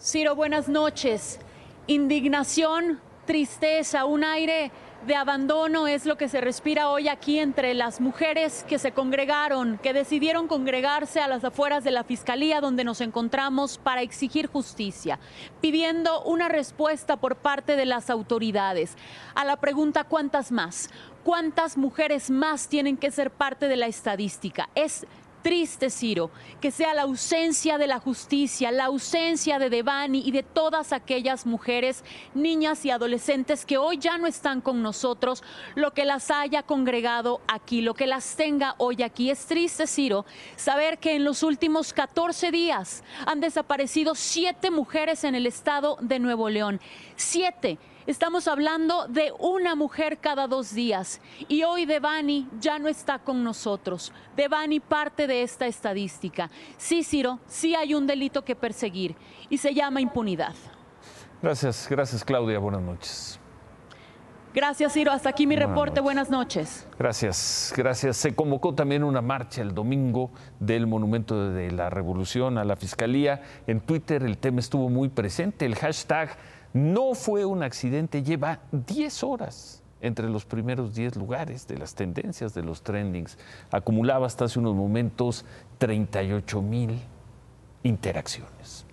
Ciro, 0.00 0.34
buenas 0.34 0.68
noches. 0.68 1.38
Indignación, 1.86 3.00
tristeza, 3.26 4.04
un 4.04 4.24
aire 4.24 4.72
de 5.06 5.16
abandono 5.16 5.88
es 5.88 6.06
lo 6.06 6.16
que 6.16 6.28
se 6.28 6.40
respira 6.40 6.88
hoy 6.88 7.08
aquí 7.08 7.40
entre 7.40 7.74
las 7.74 8.00
mujeres 8.00 8.64
que 8.68 8.78
se 8.78 8.92
congregaron, 8.92 9.78
que 9.78 9.92
decidieron 9.92 10.46
congregarse 10.46 11.20
a 11.20 11.26
las 11.26 11.42
afueras 11.42 11.82
de 11.82 11.90
la 11.90 12.04
Fiscalía 12.04 12.60
donde 12.60 12.84
nos 12.84 13.00
encontramos 13.00 13.78
para 13.78 14.02
exigir 14.02 14.46
justicia, 14.46 15.18
pidiendo 15.60 16.22
una 16.22 16.48
respuesta 16.48 17.16
por 17.16 17.36
parte 17.36 17.74
de 17.74 17.86
las 17.86 18.10
autoridades 18.10 18.96
a 19.34 19.44
la 19.44 19.56
pregunta 19.56 20.04
¿cuántas 20.04 20.52
más? 20.52 20.88
¿Cuántas 21.24 21.76
mujeres 21.76 22.30
más 22.30 22.68
tienen 22.68 22.96
que 22.96 23.10
ser 23.10 23.30
parte 23.30 23.68
de 23.68 23.76
la 23.76 23.86
estadística? 23.86 24.68
Es 24.74 25.06
triste, 25.42 25.90
Ciro, 25.90 26.30
que 26.60 26.70
sea 26.70 26.94
la 26.94 27.02
ausencia 27.02 27.78
de 27.78 27.86
la 27.86 27.98
justicia, 27.98 28.70
la 28.70 28.86
ausencia 28.86 29.58
de 29.58 29.70
Devani 29.70 30.22
y 30.24 30.30
de 30.30 30.42
todas 30.42 30.92
aquellas 30.92 31.44
mujeres, 31.46 32.04
niñas 32.34 32.84
y 32.84 32.90
adolescentes 32.90 33.66
que 33.66 33.78
hoy 33.78 33.98
ya 33.98 34.18
no 34.18 34.26
están 34.26 34.60
con 34.60 34.82
nosotros, 34.82 35.42
lo 35.74 35.92
que 35.92 36.04
las 36.04 36.30
haya 36.30 36.62
congregado 36.62 37.40
aquí, 37.48 37.82
lo 37.82 37.94
que 37.94 38.06
las 38.06 38.36
tenga 38.36 38.74
hoy 38.78 39.02
aquí. 39.02 39.30
Es 39.30 39.46
triste, 39.46 39.86
Ciro, 39.86 40.24
saber 40.56 40.98
que 40.98 41.16
en 41.16 41.24
los 41.24 41.42
últimos 41.42 41.92
14 41.92 42.50
días 42.50 43.02
han 43.26 43.40
desaparecido 43.40 44.14
siete 44.14 44.70
mujeres 44.70 45.24
en 45.24 45.34
el 45.34 45.46
estado 45.46 45.98
de 46.00 46.18
Nuevo 46.18 46.48
León. 46.48 46.80
Siete 47.16 47.78
Estamos 48.06 48.48
hablando 48.48 49.06
de 49.06 49.32
una 49.38 49.76
mujer 49.76 50.18
cada 50.18 50.48
dos 50.48 50.74
días 50.74 51.20
y 51.46 51.62
hoy 51.62 51.86
Devani 51.86 52.48
ya 52.58 52.80
no 52.80 52.88
está 52.88 53.20
con 53.20 53.44
nosotros. 53.44 54.12
Devani 54.36 54.80
parte 54.80 55.28
de 55.28 55.42
esta 55.44 55.66
estadística. 55.66 56.50
Sí, 56.76 57.04
Ciro, 57.04 57.38
sí 57.46 57.76
hay 57.76 57.94
un 57.94 58.08
delito 58.08 58.44
que 58.44 58.56
perseguir 58.56 59.14
y 59.48 59.58
se 59.58 59.72
llama 59.72 60.00
impunidad. 60.00 60.54
Gracias, 61.40 61.86
gracias 61.88 62.24
Claudia, 62.24 62.58
buenas 62.58 62.82
noches. 62.82 63.38
Gracias, 64.54 64.92
Ciro. 64.92 65.12
Hasta 65.12 65.30
aquí 65.30 65.46
mi 65.46 65.56
reporte. 65.56 66.02
Buenas 66.02 66.28
noches. 66.28 66.86
Gracias, 66.98 67.72
gracias. 67.74 68.18
Se 68.18 68.34
convocó 68.34 68.74
también 68.74 69.02
una 69.02 69.22
marcha 69.22 69.62
el 69.62 69.72
domingo 69.72 70.30
del 70.60 70.86
Monumento 70.86 71.50
de 71.52 71.70
la 71.70 71.88
Revolución 71.88 72.58
a 72.58 72.64
la 72.64 72.76
Fiscalía. 72.76 73.40
En 73.66 73.80
Twitter 73.80 74.22
el 74.22 74.36
tema 74.36 74.60
estuvo 74.60 74.90
muy 74.90 75.08
presente. 75.08 75.64
El 75.64 75.74
hashtag 75.76 76.36
No 76.72 77.14
fue 77.14 77.44
un 77.44 77.62
accidente, 77.62 78.22
lleva 78.22 78.60
10 78.72 79.22
horas 79.24 79.82
entre 80.00 80.28
los 80.28 80.44
primeros 80.44 80.94
10 80.94 81.16
lugares 81.16 81.66
de 81.66 81.78
las 81.78 81.94
tendencias 81.94 82.54
de 82.54 82.62
los 82.62 82.82
trendings. 82.82 83.38
Acumulaba 83.70 84.26
hasta 84.26 84.46
hace 84.46 84.58
unos 84.58 84.74
momentos 84.74 85.44
38 85.78 86.62
mil 86.62 86.98
interacciones. 87.82 88.86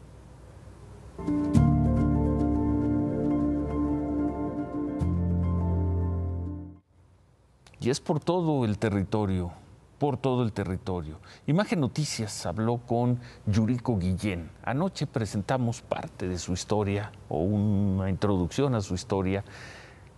Y 7.82 7.90
es 7.90 8.02
por 8.02 8.20
todo 8.20 8.66
el 8.66 8.78
territorio, 8.78 9.54
por 10.00 10.18
todo 10.18 10.44
el 10.44 10.54
territorio. 10.54 11.20
Imagen 11.46 11.82
Noticias 11.82 12.46
habló 12.46 12.78
con 12.78 13.20
Yuriko 13.46 14.00
Guillén. 14.00 14.50
Anoche 14.64 15.06
presentamos 15.06 15.82
parte 15.82 16.28
de 16.28 16.40
su 16.40 16.54
historia 16.54 17.12
o 17.28 17.40
una 17.44 18.10
introducción 18.10 18.74
a 18.76 18.82
su 18.82 18.96
historia. 18.96 19.44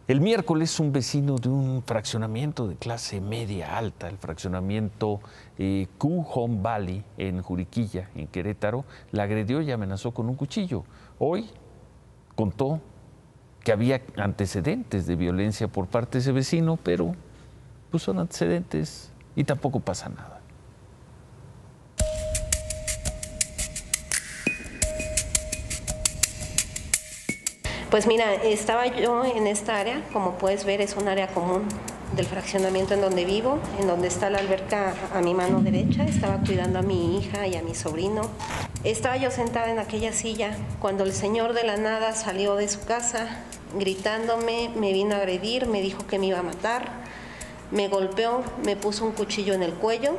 El 0.08 0.22
miércoles 0.22 0.80
un 0.80 0.92
vecino 0.92 1.36
de 1.36 1.50
un 1.50 1.84
fraccionamiento 1.86 2.68
de 2.68 2.76
clase 2.76 3.22
media 3.22 3.78
alta, 3.78 4.08
el 4.08 4.18
fraccionamiento 4.18 5.20
eh, 5.58 5.88
Home 6.00 6.62
Valley 6.62 7.04
en 7.18 7.42
Juriquilla, 7.42 8.10
en 8.16 8.28
Querétaro, 8.28 8.86
la 9.12 9.24
agredió 9.24 9.62
y 9.62 9.72
amenazó 9.72 10.12
con 10.12 10.28
un 10.28 10.36
cuchillo. 10.36 10.84
Hoy 11.18 11.50
contó 12.36 12.82
que 13.64 13.72
había 13.72 14.02
antecedentes 14.18 15.06
de 15.08 15.16
violencia 15.16 15.68
por 15.68 15.88
parte 15.88 16.18
de 16.18 16.20
ese 16.24 16.32
vecino, 16.32 16.78
pero 16.82 17.16
pues 17.90 18.04
son 18.04 18.20
antecedentes 18.20 19.11
y 19.36 19.44
tampoco 19.44 19.80
pasa 19.80 20.10
nada. 20.10 20.42
Pues 27.92 28.08
mira, 28.08 28.36
estaba 28.36 28.88
yo 28.88 29.26
en 29.26 29.48
esta 29.48 29.78
área, 29.78 30.02
como 30.14 30.38
puedes 30.38 30.64
ver 30.64 30.80
es 30.80 30.96
un 30.96 31.10
área 31.10 31.28
común 31.28 31.68
del 32.16 32.26
fraccionamiento 32.26 32.94
en 32.94 33.02
donde 33.02 33.26
vivo, 33.26 33.60
en 33.82 33.88
donde 33.88 34.08
está 34.08 34.30
la 34.30 34.40
alberca 34.40 34.94
a 35.14 35.22
mi 35.22 35.34
mano 35.34 35.62
derecha, 35.62 36.06
estaba 36.06 36.38
cuidando 36.38 36.80
a 36.80 36.82
mi 36.84 37.18
hija 37.18 37.48
y 37.48 37.56
a 37.56 37.62
mi 37.62 37.76
sobrino. 37.76 38.22
Estaba 38.86 39.18
yo 39.18 39.30
sentada 39.30 39.70
en 39.72 39.80
aquella 39.80 40.14
silla 40.14 40.52
cuando 40.80 41.04
el 41.04 41.12
señor 41.12 41.52
de 41.52 41.66
la 41.66 41.76
nada 41.76 42.14
salió 42.14 42.56
de 42.56 42.70
su 42.70 42.84
casa 42.86 43.28
gritándome, 43.78 44.72
me 44.76 44.94
vino 44.94 45.16
a 45.16 45.18
agredir, 45.18 45.68
me 45.68 45.82
dijo 45.82 46.08
que 46.08 46.18
me 46.18 46.28
iba 46.28 46.40
a 46.40 46.44
matar, 46.44 46.92
me 47.72 47.88
golpeó, 47.88 48.44
me 48.66 48.76
puso 48.76 49.06
un 49.06 49.14
cuchillo 49.14 49.54
en 49.54 49.64
el 49.64 49.74
cuello. 49.74 50.18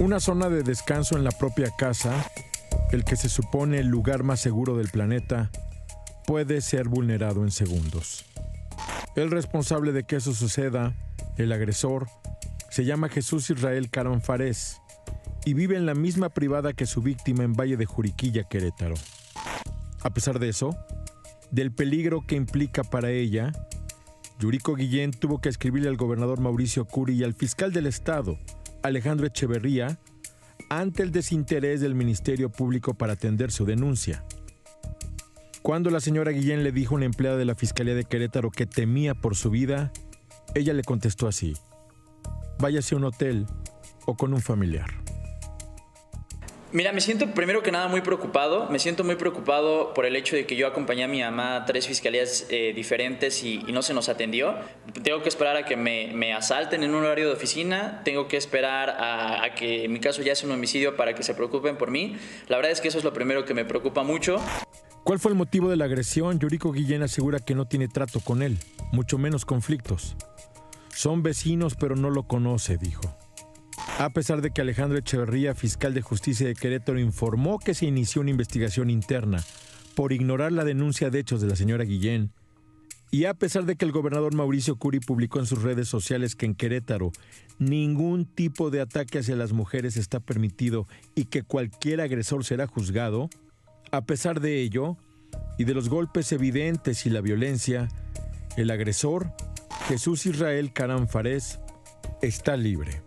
Una 0.00 0.18
zona 0.18 0.48
de 0.48 0.62
descanso 0.62 1.16
en 1.16 1.24
la 1.24 1.30
propia 1.30 1.70
casa, 1.76 2.24
el 2.90 3.04
que 3.04 3.16
se 3.16 3.28
supone 3.28 3.78
el 3.78 3.86
lugar 3.86 4.22
más 4.22 4.40
seguro 4.40 4.76
del 4.76 4.88
planeta, 4.88 5.50
puede 6.26 6.62
ser 6.62 6.88
vulnerado 6.88 7.42
en 7.44 7.50
segundos. 7.50 8.24
El 9.14 9.30
responsable 9.30 9.92
de 9.92 10.04
que 10.04 10.16
eso 10.16 10.32
suceda, 10.32 10.94
el 11.36 11.52
agresor, 11.52 12.08
se 12.70 12.84
llama 12.84 13.08
Jesús 13.08 13.50
Israel 13.50 13.90
Caron 13.90 14.22
Fares 14.22 14.80
y 15.44 15.54
vive 15.54 15.76
en 15.76 15.86
la 15.86 15.94
misma 15.94 16.28
privada 16.28 16.72
que 16.72 16.86
su 16.86 17.02
víctima 17.02 17.44
en 17.44 17.54
Valle 17.54 17.76
de 17.76 17.86
Juriquilla, 17.86 18.44
Querétaro. 18.44 18.94
A 20.02 20.10
pesar 20.10 20.38
de 20.38 20.48
eso, 20.48 20.76
del 21.50 21.72
peligro 21.72 22.26
que 22.26 22.36
implica 22.36 22.84
para 22.84 23.10
ella, 23.10 23.52
Yuriko 24.38 24.74
Guillén 24.74 25.10
tuvo 25.10 25.40
que 25.40 25.48
escribirle 25.48 25.88
al 25.88 25.96
gobernador 25.96 26.40
Mauricio 26.40 26.86
Curi 26.86 27.14
y 27.14 27.24
al 27.24 27.34
fiscal 27.34 27.72
del 27.72 27.86
Estado, 27.86 28.38
Alejandro 28.82 29.26
Echeverría, 29.26 29.98
ante 30.70 31.02
el 31.02 31.10
desinterés 31.10 31.80
del 31.80 31.94
Ministerio 31.94 32.50
Público 32.50 32.94
para 32.94 33.14
atender 33.14 33.50
su 33.50 33.66
denuncia. 33.66 34.24
Cuando 35.62 35.90
la 35.90 36.00
señora 36.00 36.30
Guillén 36.30 36.64
le 36.64 36.72
dijo 36.72 36.94
a 36.94 36.96
una 36.96 37.04
empleada 37.04 37.36
de 37.36 37.44
la 37.44 37.54
Fiscalía 37.54 37.94
de 37.94 38.04
Querétaro 38.04 38.50
que 38.50 38.66
temía 38.66 39.14
por 39.14 39.36
su 39.36 39.50
vida, 39.50 39.92
ella 40.54 40.72
le 40.72 40.82
contestó 40.82 41.28
así, 41.28 41.54
váyase 42.58 42.94
a 42.94 42.98
un 42.98 43.04
hotel 43.04 43.46
o 44.06 44.16
con 44.16 44.32
un 44.32 44.40
familiar. 44.40 45.09
Mira, 46.72 46.92
me 46.92 47.00
siento 47.00 47.26
primero 47.34 47.64
que 47.64 47.72
nada 47.72 47.88
muy 47.88 48.00
preocupado. 48.00 48.68
Me 48.70 48.78
siento 48.78 49.02
muy 49.02 49.16
preocupado 49.16 49.92
por 49.92 50.06
el 50.06 50.14
hecho 50.14 50.36
de 50.36 50.46
que 50.46 50.54
yo 50.54 50.68
acompañé 50.68 51.02
a 51.02 51.08
mi 51.08 51.20
mamá 51.20 51.56
a 51.56 51.64
tres 51.64 51.88
fiscalías 51.88 52.46
eh, 52.48 52.72
diferentes 52.74 53.42
y, 53.42 53.58
no 53.70 53.82
se 53.82 53.92
nos 53.92 54.08
atendió. 54.08 54.54
Tengo 55.02 55.20
que 55.22 55.28
esperar 55.28 55.56
a 55.56 55.64
que 55.64 55.76
me, 55.76 56.32
asalten 56.32 56.84
en 56.84 56.94
un 56.94 57.04
horario 57.04 57.26
de 57.26 57.32
oficina. 57.32 58.02
Tengo 58.04 58.28
que 58.28 58.36
esperar 58.36 58.90
a, 58.90 59.52
que 59.56 59.88
mi 59.88 59.98
caso 59.98 60.22
ya 60.22 60.36
sea 60.36 60.48
un 60.48 60.54
homicidio 60.54 60.96
para 60.96 61.12
que 61.14 61.24
se 61.24 61.34
preocupen 61.34 61.76
por 61.76 61.90
mí. 61.90 62.16
La 62.46 62.56
verdad 62.56 62.70
es 62.70 62.80
que 62.80 62.88
eso 62.88 62.98
es 62.98 63.04
lo 63.04 63.12
primero 63.12 63.44
que 63.44 63.52
me 63.52 63.64
preocupa 63.64 64.04
mucho. 64.04 64.40
¿Cuál 65.02 65.18
fue 65.18 65.32
el 65.32 65.36
motivo 65.36 65.70
de 65.70 65.76
la 65.76 65.86
agresión? 65.86 66.38
Yuriko 66.38 66.70
Guillén 66.70 67.02
asegura 67.02 67.40
que 67.40 67.56
no 67.56 67.66
tiene 67.66 67.88
trato 67.88 68.20
con 68.20 68.42
él, 68.42 68.58
mucho 68.92 69.18
menos 69.18 69.44
conflictos. 69.44 70.14
Son 70.94 71.24
vecinos 71.24 71.74
pero 71.74 71.96
no 71.96 72.10
lo 72.10 72.24
conoce, 72.24 72.76
dijo. 72.76 73.19
A 74.00 74.08
pesar 74.14 74.40
de 74.40 74.50
que 74.50 74.62
Alejandro 74.62 74.96
Echeverría, 74.96 75.54
fiscal 75.54 75.92
de 75.92 76.00
justicia 76.00 76.46
de 76.46 76.54
Querétaro, 76.54 76.98
informó 76.98 77.58
que 77.58 77.74
se 77.74 77.84
inició 77.84 78.22
una 78.22 78.30
investigación 78.30 78.88
interna 78.88 79.44
por 79.94 80.14
ignorar 80.14 80.52
la 80.52 80.64
denuncia 80.64 81.10
de 81.10 81.18
hechos 81.18 81.42
de 81.42 81.48
la 81.48 81.54
señora 81.54 81.84
Guillén, 81.84 82.32
y 83.10 83.26
a 83.26 83.34
pesar 83.34 83.66
de 83.66 83.76
que 83.76 83.84
el 83.84 83.92
gobernador 83.92 84.34
Mauricio 84.34 84.76
Curi 84.76 85.00
publicó 85.00 85.38
en 85.38 85.44
sus 85.44 85.60
redes 85.60 85.86
sociales 85.86 86.34
que 86.34 86.46
en 86.46 86.54
Querétaro 86.54 87.12
ningún 87.58 88.24
tipo 88.24 88.70
de 88.70 88.80
ataque 88.80 89.18
hacia 89.18 89.36
las 89.36 89.52
mujeres 89.52 89.98
está 89.98 90.18
permitido 90.18 90.88
y 91.14 91.26
que 91.26 91.42
cualquier 91.42 92.00
agresor 92.00 92.46
será 92.46 92.66
juzgado, 92.66 93.28
a 93.90 94.06
pesar 94.06 94.40
de 94.40 94.62
ello 94.62 94.96
y 95.58 95.64
de 95.64 95.74
los 95.74 95.90
golpes 95.90 96.32
evidentes 96.32 97.04
y 97.04 97.10
la 97.10 97.20
violencia, 97.20 97.88
el 98.56 98.70
agresor, 98.70 99.34
Jesús 99.88 100.24
Israel 100.24 100.72
Caram 100.72 101.06
está 102.22 102.56
libre. 102.56 103.02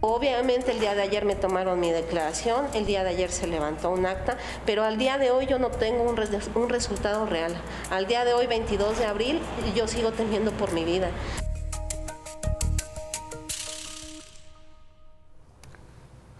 Obviamente 0.00 0.70
el 0.70 0.78
día 0.78 0.94
de 0.94 1.02
ayer 1.02 1.24
me 1.24 1.34
tomaron 1.34 1.80
mi 1.80 1.90
declaración, 1.90 2.66
el 2.72 2.86
día 2.86 3.02
de 3.02 3.10
ayer 3.10 3.32
se 3.32 3.48
levantó 3.48 3.90
un 3.90 4.06
acta, 4.06 4.36
pero 4.64 4.84
al 4.84 4.96
día 4.96 5.18
de 5.18 5.32
hoy 5.32 5.46
yo 5.46 5.58
no 5.58 5.70
tengo 5.70 6.04
un, 6.04 6.68
resultado 6.68 7.26
real. 7.26 7.56
Al 7.90 8.06
día 8.06 8.24
de 8.24 8.32
hoy, 8.32 8.46
22 8.46 8.96
de 8.96 9.06
abril, 9.06 9.40
yo 9.74 9.88
sigo 9.88 10.12
temiendo 10.12 10.52
por 10.52 10.72
mi 10.72 10.84
vida. 10.84 11.10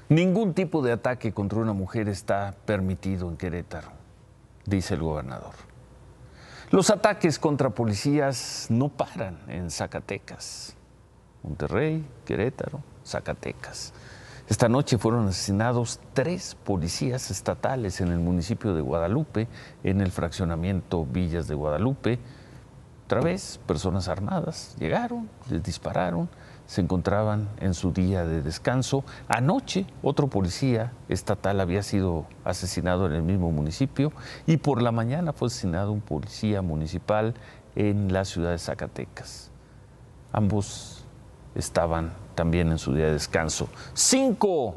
Ningún 0.09 0.55
tipo 0.55 0.81
de 0.81 0.93
ataque 0.93 1.33
contra 1.33 1.59
una 1.59 1.73
mujer 1.73 2.09
está 2.09 2.55
permitido 2.65 3.29
en 3.29 3.37
Querétaro, 3.37 3.89
dice 4.67 4.95
el 4.95 5.01
gobernador. 5.01 5.55
Los 6.71 6.91
ataques 6.91 7.41
contra 7.41 7.71
policías 7.71 8.69
no 8.71 8.89
paran 8.89 9.41
en 9.49 9.69
Zacatecas, 9.69 10.77
Monterrey, 11.43 12.07
Querétaro, 12.25 12.83
Zacatecas. 13.09 13.93
Esta 14.49 14.69
noche 14.69 14.97
fueron 14.97 15.29
asesinados 15.29 16.01
tres 16.15 16.57
policías 16.65 17.31
estatales 17.31 18.01
en 18.01 18.09
el 18.09 18.19
municipio 18.19 18.75
de 18.75 18.81
Guadalupe, 18.81 19.47
en 19.85 20.01
el 20.01 20.11
fraccionamiento 20.11 21.05
Villas 21.05 21.49
de 21.49 21.55
Guadalupe. 21.55 22.19
Otra 23.05 23.21
vez, 23.21 23.61
personas 23.67 24.09
armadas 24.09 24.75
llegaron, 24.79 25.29
les 25.51 25.63
dispararon, 25.63 26.31
se 26.67 26.81
encontraban 26.81 27.49
en 27.61 27.75
su 27.75 27.93
día 27.93 28.25
de 28.25 28.43
descanso. 28.43 29.05
Anoche, 29.29 29.87
otro 30.03 30.29
policía 30.29 30.93
estatal 31.09 31.61
había 31.61 31.83
sido 31.83 32.27
asesinado 32.45 33.07
en 33.07 33.13
el 33.13 33.23
mismo 33.23 33.51
municipio 33.51 34.13
y 34.47 34.59
por 34.59 34.81
la 34.81 34.93
mañana 34.93 35.33
fue 35.33 35.49
asesinado 35.49 35.93
un 35.93 36.03
policía 36.03 36.63
municipal 36.63 37.35
en 37.77 38.13
la 38.13 38.25
ciudad 38.25 38.51
de 38.53 38.59
Zacatecas. 38.59 39.51
Ambos 40.33 41.05
estaban 41.55 42.13
también 42.39 42.71
en 42.71 42.79
su 42.79 42.95
día 42.95 43.07
de 43.07 43.15
descanso. 43.15 43.69
Cinco, 43.95 44.77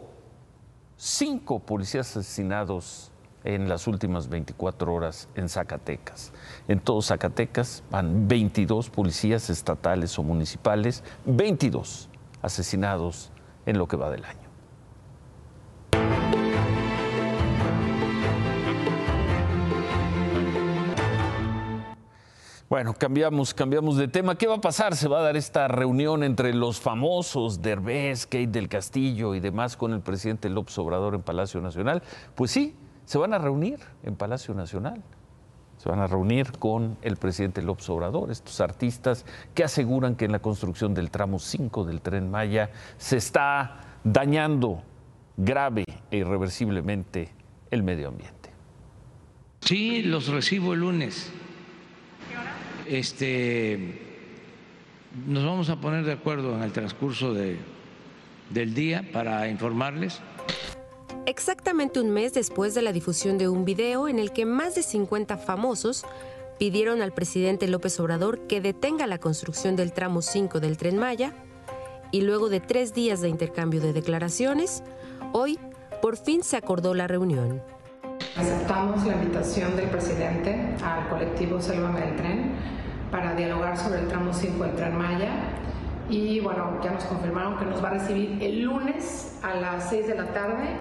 cinco 0.97 1.59
policías 1.59 2.17
asesinados 2.17 3.11
en 3.43 3.69
las 3.69 3.85
últimas 3.85 4.29
24 4.29 4.91
horas 4.91 5.29
en 5.35 5.47
Zacatecas. 5.47 6.33
En 6.67 6.79
todo 6.79 7.03
Zacatecas 7.03 7.83
van 7.91 8.27
22 8.27 8.89
policías 8.89 9.51
estatales 9.51 10.17
o 10.17 10.23
municipales, 10.23 11.03
22 11.25 12.09
asesinados 12.41 13.31
en 13.67 13.77
lo 13.77 13.87
que 13.87 13.95
va 13.95 14.09
del 14.09 14.25
año. 14.25 14.40
Bueno, 22.71 22.93
cambiamos, 22.93 23.53
cambiamos 23.53 23.97
de 23.97 24.07
tema. 24.07 24.37
¿Qué 24.37 24.47
va 24.47 24.55
a 24.55 24.61
pasar? 24.61 24.95
Se 24.95 25.09
va 25.09 25.19
a 25.19 25.23
dar 25.23 25.35
esta 25.35 25.67
reunión 25.67 26.23
entre 26.23 26.53
los 26.53 26.79
famosos 26.79 27.61
Derbez, 27.61 28.25
Kate 28.25 28.47
del 28.47 28.69
Castillo 28.69 29.35
y 29.35 29.41
demás 29.41 29.75
con 29.75 29.91
el 29.91 29.99
presidente 29.99 30.47
López 30.47 30.77
Obrador 30.77 31.13
en 31.15 31.21
Palacio 31.21 31.59
Nacional. 31.59 32.01
Pues 32.33 32.51
sí, 32.51 32.73
se 33.03 33.17
van 33.17 33.33
a 33.33 33.39
reunir 33.39 33.81
en 34.03 34.15
Palacio 34.15 34.53
Nacional. 34.53 35.03
Se 35.79 35.89
van 35.89 35.99
a 35.99 36.07
reunir 36.07 36.53
con 36.59 36.97
el 37.01 37.17
presidente 37.17 37.61
López 37.61 37.89
Obrador, 37.89 38.31
estos 38.31 38.61
artistas 38.61 39.25
que 39.53 39.65
aseguran 39.65 40.15
que 40.15 40.23
en 40.23 40.31
la 40.31 40.39
construcción 40.39 40.93
del 40.93 41.11
tramo 41.11 41.39
5 41.39 41.83
del 41.83 41.99
tren 41.99 42.31
Maya 42.31 42.69
se 42.95 43.17
está 43.17 43.81
dañando 44.05 44.81
grave 45.35 45.83
e 46.09 46.15
irreversiblemente 46.19 47.33
el 47.69 47.83
medio 47.83 48.07
ambiente. 48.07 48.49
Sí, 49.59 50.03
los 50.03 50.29
recibo 50.29 50.71
el 50.71 50.79
lunes. 50.79 51.33
Este, 52.87 53.99
nos 55.27 55.45
vamos 55.45 55.69
a 55.69 55.79
poner 55.79 56.05
de 56.05 56.13
acuerdo 56.13 56.55
en 56.55 56.63
el 56.63 56.71
transcurso 56.71 57.33
de, 57.33 57.57
del 58.49 58.73
día 58.73 59.07
para 59.11 59.47
informarles. 59.47 60.19
Exactamente 61.25 61.99
un 61.99 62.09
mes 62.09 62.33
después 62.33 62.73
de 62.73 62.81
la 62.81 62.93
difusión 62.93 63.37
de 63.37 63.47
un 63.47 63.63
video 63.65 64.07
en 64.07 64.19
el 64.19 64.31
que 64.31 64.45
más 64.45 64.75
de 64.75 64.83
50 64.83 65.37
famosos 65.37 66.03
pidieron 66.57 67.01
al 67.01 67.13
presidente 67.13 67.67
López 67.67 67.99
Obrador 67.99 68.47
que 68.47 68.61
detenga 68.61 69.07
la 69.07 69.19
construcción 69.19 69.75
del 69.75 69.93
tramo 69.93 70.21
5 70.21 70.59
del 70.59 70.77
tren 70.77 70.97
Maya, 70.97 71.33
y 72.11 72.21
luego 72.21 72.49
de 72.49 72.59
tres 72.59 72.93
días 72.93 73.21
de 73.21 73.29
intercambio 73.29 73.81
de 73.81 73.93
declaraciones, 73.93 74.83
hoy 75.31 75.57
por 76.01 76.17
fin 76.17 76.43
se 76.43 76.57
acordó 76.57 76.93
la 76.93 77.07
reunión. 77.07 77.61
Aceptamos 78.35 79.05
la 79.05 79.13
invitación 79.13 79.75
del 79.75 79.89
presidente 79.89 80.75
al 80.83 81.09
colectivo 81.09 81.61
Sélvame 81.61 81.99
del 81.99 82.15
Tren 82.15 82.55
para 83.11 83.35
dialogar 83.35 83.77
sobre 83.77 83.99
el 83.99 84.07
tramo 84.07 84.33
5 84.33 84.63
del 84.63 84.75
Tren 84.75 84.97
Maya 84.97 85.31
y 86.09 86.39
bueno, 86.39 86.79
ya 86.81 86.91
nos 86.91 87.03
confirmaron 87.03 87.57
que 87.57 87.65
nos 87.65 87.83
va 87.83 87.89
a 87.89 87.93
recibir 87.93 88.41
el 88.41 88.61
lunes 88.61 89.37
a 89.43 89.55
las 89.55 89.89
6 89.89 90.07
de 90.07 90.15
la 90.15 90.33
tarde. 90.33 90.79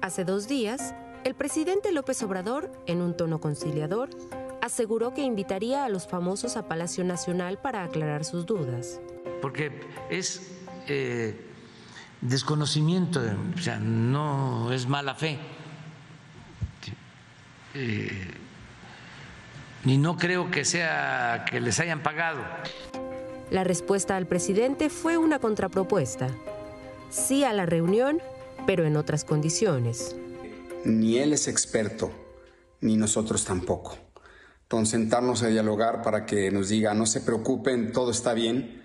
Hace 0.00 0.24
dos 0.24 0.48
días, 0.48 0.94
el 1.24 1.34
presidente 1.34 1.92
López 1.92 2.22
Obrador, 2.22 2.72
en 2.86 3.02
un 3.02 3.16
tono 3.16 3.38
conciliador, 3.38 4.08
aseguró 4.62 5.12
que 5.12 5.22
invitaría 5.22 5.84
a 5.84 5.90
los 5.90 6.06
famosos 6.06 6.56
a 6.56 6.68
Palacio 6.68 7.04
Nacional 7.04 7.58
para 7.58 7.84
aclarar 7.84 8.24
sus 8.24 8.46
dudas. 8.46 8.98
Porque 9.42 9.78
es 10.08 10.52
eh, 10.88 11.38
desconocimiento, 12.22 13.20
o 13.54 13.58
sea, 13.58 13.78
no 13.78 14.72
es 14.72 14.86
mala 14.86 15.14
fe. 15.14 15.38
Eh, 17.74 18.10
y 19.84 19.98
no 19.98 20.16
creo 20.16 20.50
que 20.50 20.64
sea 20.64 21.44
que 21.50 21.60
les 21.60 21.80
hayan 21.80 22.02
pagado. 22.02 22.40
La 23.50 23.64
respuesta 23.64 24.16
al 24.16 24.26
presidente 24.26 24.88
fue 24.88 25.18
una 25.18 25.38
contrapropuesta. 25.38 26.28
Sí 27.10 27.44
a 27.44 27.52
la 27.52 27.66
reunión, 27.66 28.20
pero 28.66 28.86
en 28.86 28.96
otras 28.96 29.24
condiciones. 29.24 30.16
Ni 30.84 31.18
él 31.18 31.32
es 31.32 31.48
experto, 31.48 32.10
ni 32.80 32.96
nosotros 32.96 33.44
tampoco. 33.44 33.98
Entonces, 34.62 34.92
sentarnos 34.92 35.42
a 35.42 35.48
dialogar 35.48 36.00
para 36.02 36.24
que 36.24 36.50
nos 36.50 36.70
diga, 36.70 36.94
no 36.94 37.04
se 37.04 37.20
preocupen, 37.20 37.92
todo 37.92 38.10
está 38.10 38.32
bien, 38.32 38.82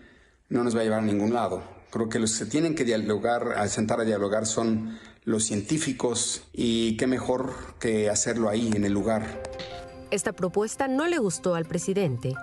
no 0.49 0.63
nos 0.63 0.75
va 0.75 0.81
a 0.81 0.83
llevar 0.83 0.99
a 0.99 1.05
ningún 1.05 1.33
lado. 1.33 1.63
Creo 1.91 2.09
que 2.09 2.19
los 2.19 2.31
que 2.31 2.39
se 2.39 2.45
tienen 2.47 2.75
que 2.75 2.83
dialogar, 2.83 3.53
a 3.53 3.67
sentar 3.69 4.01
a 4.01 4.03
dialogar 4.03 4.45
son 4.45 4.99
los 5.27 5.43
científicos 5.43 6.41
y 6.53 6.95
qué 6.95 7.05
mejor 7.05 7.53
que 7.81 8.09
hacerlo 8.09 8.47
ahí, 8.47 8.71
en 8.73 8.85
el 8.85 8.93
lugar. 8.93 9.43
Esta 10.09 10.31
propuesta 10.31 10.87
no 10.87 11.05
le 11.05 11.17
gustó 11.17 11.55
al 11.55 11.65
presidente. 11.65 12.33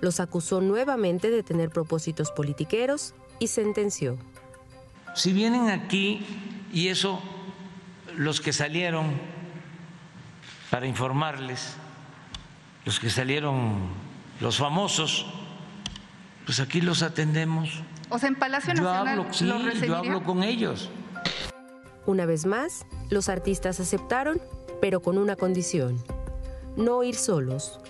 Los 0.00 0.18
acusó 0.18 0.60
nuevamente 0.60 1.30
de 1.30 1.44
tener 1.44 1.70
propósitos 1.70 2.32
politiqueros 2.32 3.14
y 3.38 3.46
sentenció. 3.46 4.18
Si 5.14 5.32
vienen 5.32 5.68
aquí 5.68 6.26
y 6.72 6.88
eso, 6.88 7.22
los 8.16 8.40
que 8.40 8.52
salieron 8.52 9.12
para 10.72 10.88
informarles, 10.88 11.76
los 12.84 12.98
que 12.98 13.10
salieron, 13.10 13.76
los 14.40 14.58
famosos, 14.58 15.24
pues 16.46 16.58
aquí 16.58 16.80
los 16.80 17.04
atendemos. 17.04 17.70
O 18.08 18.18
sea, 18.18 18.28
en 18.28 18.34
Palacio 18.34 18.74
yo 18.74 18.82
Nacional 18.82 19.20
hablo, 19.20 19.32
sí, 19.32 19.46
yo 19.86 19.96
hablo 19.96 20.24
con 20.24 20.42
ellos. 20.42 20.90
Una 22.06 22.26
vez 22.26 22.44
más, 22.44 22.86
los 23.10 23.28
artistas 23.28 23.80
aceptaron, 23.80 24.40
pero 24.80 25.00
con 25.00 25.16
una 25.16 25.36
condición. 25.36 25.96
No 26.76 27.02
ir 27.02 27.14
solos. 27.14 27.80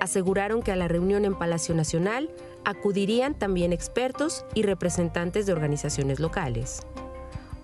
Aseguraron 0.00 0.62
que 0.62 0.72
a 0.72 0.76
la 0.76 0.88
reunión 0.88 1.24
en 1.24 1.34
Palacio 1.34 1.74
Nacional 1.74 2.30
acudirían 2.64 3.38
también 3.38 3.72
expertos 3.72 4.44
y 4.54 4.62
representantes 4.62 5.46
de 5.46 5.52
organizaciones 5.52 6.20
locales. 6.20 6.82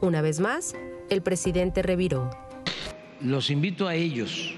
Una 0.00 0.20
vez 0.22 0.40
más, 0.40 0.74
el 1.10 1.22
presidente 1.22 1.82
reviró. 1.82 2.30
Los 3.20 3.50
invito 3.50 3.86
a 3.86 3.94
ellos. 3.94 4.54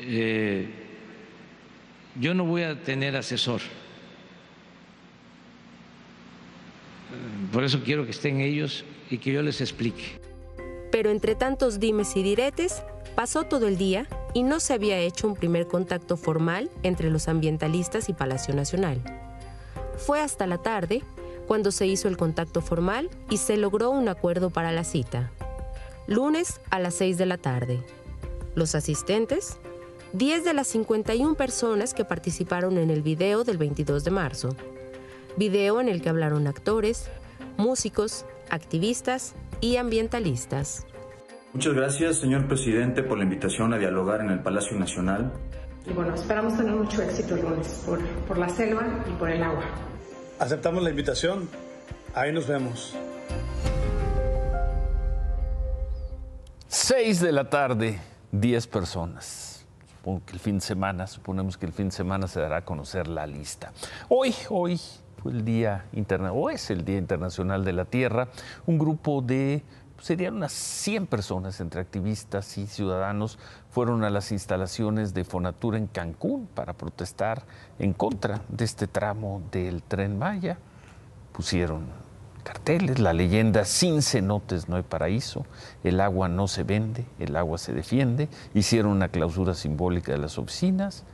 Eh, 0.00 0.68
yo 2.20 2.34
no 2.34 2.44
voy 2.44 2.62
a 2.62 2.82
tener 2.82 3.16
asesor. 3.16 3.60
Por 7.52 7.64
eso 7.64 7.80
quiero 7.84 8.04
que 8.04 8.10
estén 8.10 8.40
ellos 8.40 8.84
y 9.10 9.18
que 9.18 9.32
yo 9.32 9.42
les 9.42 9.60
explique. 9.60 10.20
Pero 10.90 11.10
entre 11.10 11.34
tantos 11.34 11.80
dimes 11.80 12.16
y 12.16 12.22
diretes, 12.22 12.82
pasó 13.14 13.44
todo 13.44 13.66
el 13.68 13.76
día 13.76 14.06
y 14.34 14.42
no 14.42 14.60
se 14.60 14.74
había 14.74 14.98
hecho 14.98 15.26
un 15.26 15.34
primer 15.34 15.66
contacto 15.66 16.16
formal 16.16 16.70
entre 16.82 17.10
los 17.10 17.28
ambientalistas 17.28 18.08
y 18.08 18.12
Palacio 18.12 18.54
Nacional. 18.54 19.00
Fue 19.96 20.20
hasta 20.20 20.46
la 20.46 20.58
tarde 20.58 21.02
cuando 21.46 21.72
se 21.72 21.86
hizo 21.86 22.08
el 22.08 22.16
contacto 22.16 22.60
formal 22.60 23.10
y 23.30 23.38
se 23.38 23.56
logró 23.56 23.90
un 23.90 24.08
acuerdo 24.08 24.50
para 24.50 24.70
la 24.70 24.84
cita. 24.84 25.30
Lunes 26.06 26.60
a 26.70 26.78
las 26.78 26.94
6 26.94 27.18
de 27.18 27.26
la 27.26 27.38
tarde. 27.38 27.82
Los 28.54 28.74
asistentes, 28.74 29.58
10 30.12 30.44
de 30.44 30.54
las 30.54 30.68
51 30.68 31.34
personas 31.34 31.94
que 31.94 32.04
participaron 32.04 32.78
en 32.78 32.90
el 32.90 33.02
video 33.02 33.44
del 33.44 33.58
22 33.58 34.04
de 34.04 34.10
marzo. 34.10 34.56
Video 35.38 35.80
en 35.80 35.88
el 35.88 36.02
que 36.02 36.08
hablaron 36.08 36.48
actores, 36.48 37.08
músicos, 37.58 38.26
activistas 38.50 39.36
y 39.60 39.76
ambientalistas. 39.76 40.84
Muchas 41.52 41.74
gracias, 41.74 42.16
señor 42.16 42.48
presidente, 42.48 43.04
por 43.04 43.18
la 43.18 43.22
invitación 43.22 43.72
a 43.72 43.78
dialogar 43.78 44.20
en 44.20 44.30
el 44.30 44.40
Palacio 44.40 44.76
Nacional. 44.76 45.32
Y 45.86 45.92
bueno, 45.92 46.12
esperamos 46.12 46.56
tener 46.56 46.74
mucho 46.74 47.00
éxito 47.02 47.36
el 47.36 47.42
lunes 47.42 47.68
por, 47.86 48.04
por 48.26 48.36
la 48.36 48.48
selva 48.48 49.04
y 49.08 49.12
por 49.12 49.30
el 49.30 49.40
agua. 49.44 49.62
Aceptamos 50.40 50.82
la 50.82 50.90
invitación. 50.90 51.48
Ahí 52.16 52.32
nos 52.32 52.48
vemos. 52.48 52.96
6 56.66 57.20
de 57.20 57.30
la 57.30 57.48
tarde, 57.48 58.00
10 58.32 58.66
personas. 58.66 59.64
Supongo 59.98 60.20
que 60.26 60.32
el 60.32 60.40
fin 60.40 60.56
de 60.56 60.62
semana, 60.62 61.06
suponemos 61.06 61.56
que 61.56 61.66
el 61.66 61.72
fin 61.72 61.90
de 61.90 61.94
semana 61.94 62.26
se 62.26 62.40
dará 62.40 62.56
a 62.56 62.64
conocer 62.64 63.06
la 63.06 63.24
lista. 63.24 63.72
Hoy, 64.08 64.34
hoy 64.48 64.80
fue 65.22 65.32
el 65.32 65.44
Día 65.44 65.86
Internacional, 65.92 66.42
o 66.44 66.50
es 66.50 66.70
el 66.70 66.84
Día 66.84 66.98
Internacional 66.98 67.64
de 67.64 67.72
la 67.72 67.84
Tierra. 67.84 68.28
Un 68.66 68.78
grupo 68.78 69.20
de, 69.20 69.62
serían 70.00 70.36
unas 70.36 70.52
100 70.52 71.06
personas 71.06 71.60
entre 71.60 71.80
activistas 71.80 72.56
y 72.58 72.66
ciudadanos, 72.66 73.38
fueron 73.70 74.04
a 74.04 74.10
las 74.10 74.32
instalaciones 74.32 75.14
de 75.14 75.24
Fonatura 75.24 75.78
en 75.78 75.86
Cancún 75.86 76.48
para 76.54 76.72
protestar 76.72 77.44
en 77.78 77.92
contra 77.92 78.42
de 78.48 78.64
este 78.64 78.86
tramo 78.86 79.42
del 79.50 79.82
tren 79.82 80.18
Maya. 80.18 80.58
Pusieron 81.32 81.86
carteles, 82.44 82.98
la 82.98 83.12
leyenda 83.12 83.64
sin 83.64 84.00
cenotes 84.00 84.68
no 84.68 84.76
hay 84.76 84.82
paraíso, 84.82 85.44
el 85.84 86.00
agua 86.00 86.28
no 86.28 86.48
se 86.48 86.62
vende, 86.62 87.04
el 87.18 87.36
agua 87.36 87.58
se 87.58 87.74
defiende, 87.74 88.28
hicieron 88.54 88.92
una 88.92 89.08
clausura 89.08 89.52
simbólica 89.52 90.12
de 90.12 90.18
las 90.18 90.38
oficinas, 90.38 91.04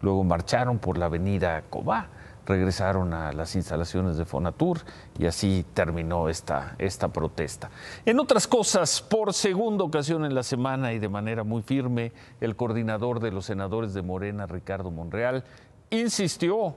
luego 0.00 0.24
marcharon 0.24 0.80
por 0.80 0.98
la 0.98 1.06
avenida 1.06 1.62
Cobá, 1.70 2.08
regresaron 2.46 3.12
a 3.14 3.32
las 3.32 3.54
instalaciones 3.54 4.16
de 4.16 4.24
Fonatur 4.24 4.80
y 5.18 5.26
así 5.26 5.64
terminó 5.74 6.28
esta, 6.28 6.74
esta 6.78 7.08
protesta. 7.08 7.70
En 8.04 8.18
otras 8.18 8.46
cosas, 8.46 9.00
por 9.00 9.32
segunda 9.32 9.84
ocasión 9.84 10.24
en 10.24 10.34
la 10.34 10.42
semana 10.42 10.92
y 10.92 10.98
de 10.98 11.08
manera 11.08 11.44
muy 11.44 11.62
firme, 11.62 12.12
el 12.40 12.56
coordinador 12.56 13.20
de 13.20 13.30
los 13.30 13.46
senadores 13.46 13.94
de 13.94 14.02
Morena, 14.02 14.46
Ricardo 14.46 14.90
Monreal, 14.90 15.44
insistió 15.90 16.74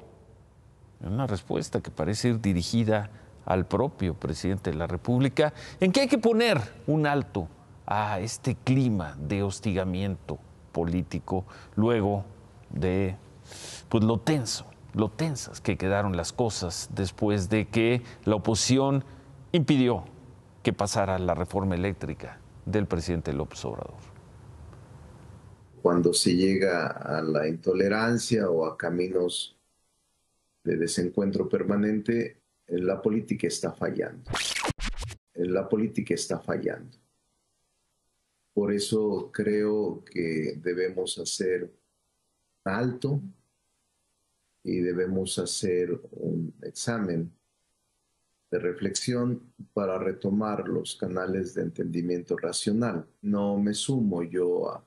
en 1.01 1.13
una 1.13 1.27
respuesta 1.27 1.81
que 1.81 1.91
parece 1.91 2.29
ir 2.29 2.41
dirigida 2.41 3.09
al 3.45 3.65
propio 3.65 4.15
presidente 4.15 4.71
de 4.71 4.77
la 4.77 4.87
República, 4.87 5.53
en 5.79 5.91
que 5.91 6.01
hay 6.01 6.07
que 6.07 6.17
poner 6.17 6.59
un 6.87 7.05
alto 7.05 7.47
a 7.85 8.19
este 8.19 8.55
clima 8.55 9.15
de 9.19 9.43
hostigamiento 9.43 10.39
político 10.71 11.45
luego 11.75 12.25
de 12.69 13.15
pues, 13.89 14.03
lo 14.03 14.17
tenso, 14.17 14.65
lo 14.95 15.11
tensas 15.11 15.61
que 15.61 15.77
quedaron 15.77 16.15
las 16.15 16.31
cosas 16.31 16.89
después 16.93 17.49
de 17.49 17.67
que 17.67 18.01
la 18.23 18.35
oposición 18.35 19.03
impidió 19.51 20.05
que 20.63 20.73
pasara 20.73 21.19
la 21.19 21.35
reforma 21.35 21.75
eléctrica 21.75 22.39
del 22.65 22.87
presidente 22.87 23.33
López 23.33 23.63
Obrador. 23.65 23.97
Cuando 25.81 26.13
se 26.13 26.35
llega 26.35 26.87
a 26.87 27.21
la 27.21 27.47
intolerancia 27.47 28.49
o 28.49 28.65
a 28.65 28.75
caminos 28.75 29.55
de 30.63 30.77
desencuentro 30.77 31.47
permanente, 31.47 32.41
la 32.67 33.01
política 33.01 33.47
está 33.47 33.71
fallando. 33.71 34.31
La 35.35 35.69
política 35.69 36.15
está 36.15 36.39
fallando. 36.39 36.97
Por 38.53 38.71
eso 38.73 39.29
creo 39.31 40.03
que 40.05 40.55
debemos 40.57 41.19
hacer 41.19 41.71
alto 42.63 43.21
y 44.65 44.79
debemos 44.79 45.37
hacer 45.37 45.97
un 46.11 46.51
examen 46.63 47.31
de 48.49 48.57
reflexión 48.57 49.53
para 49.73 49.99
retomar 49.99 50.67
los 50.67 50.95
canales 50.95 51.53
de 51.53 51.61
entendimiento 51.61 52.35
racional. 52.35 53.05
No 53.21 53.59
me 53.59 53.75
sumo 53.75 54.23
yo 54.23 54.71
a 54.71 54.83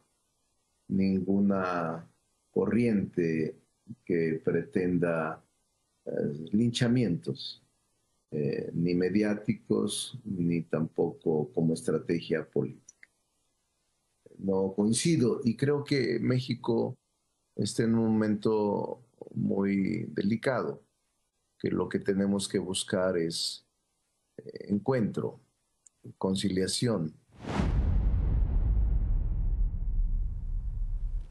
ninguna 0.88 2.05
corriente 2.51 3.57
que 4.05 4.41
pretenda 4.45 5.45
eh, 6.07 6.11
linchamientos, 6.51 7.62
eh, 8.33 8.71
ni 8.75 8.95
mediáticos, 8.95 10.19
ni 10.25 10.62
tampoco 10.62 11.53
como 11.55 11.75
estrategia 11.75 12.45
política. 12.45 13.09
No 14.38 14.73
coincido 14.75 15.41
y 15.45 15.57
creo 15.57 15.85
que 15.85 16.19
México 16.19 16.97
está 17.55 17.85
en 17.85 17.95
un 17.95 18.09
momento 18.12 19.05
muy 19.35 20.07
delicado, 20.09 20.83
que 21.59 21.71
lo 21.71 21.89
que 21.89 21.99
tenemos 21.99 22.49
que 22.49 22.59
buscar 22.59 23.17
es 23.17 23.67
eh, 24.37 24.67
encuentro, 24.69 25.41
conciliación, 26.17 27.15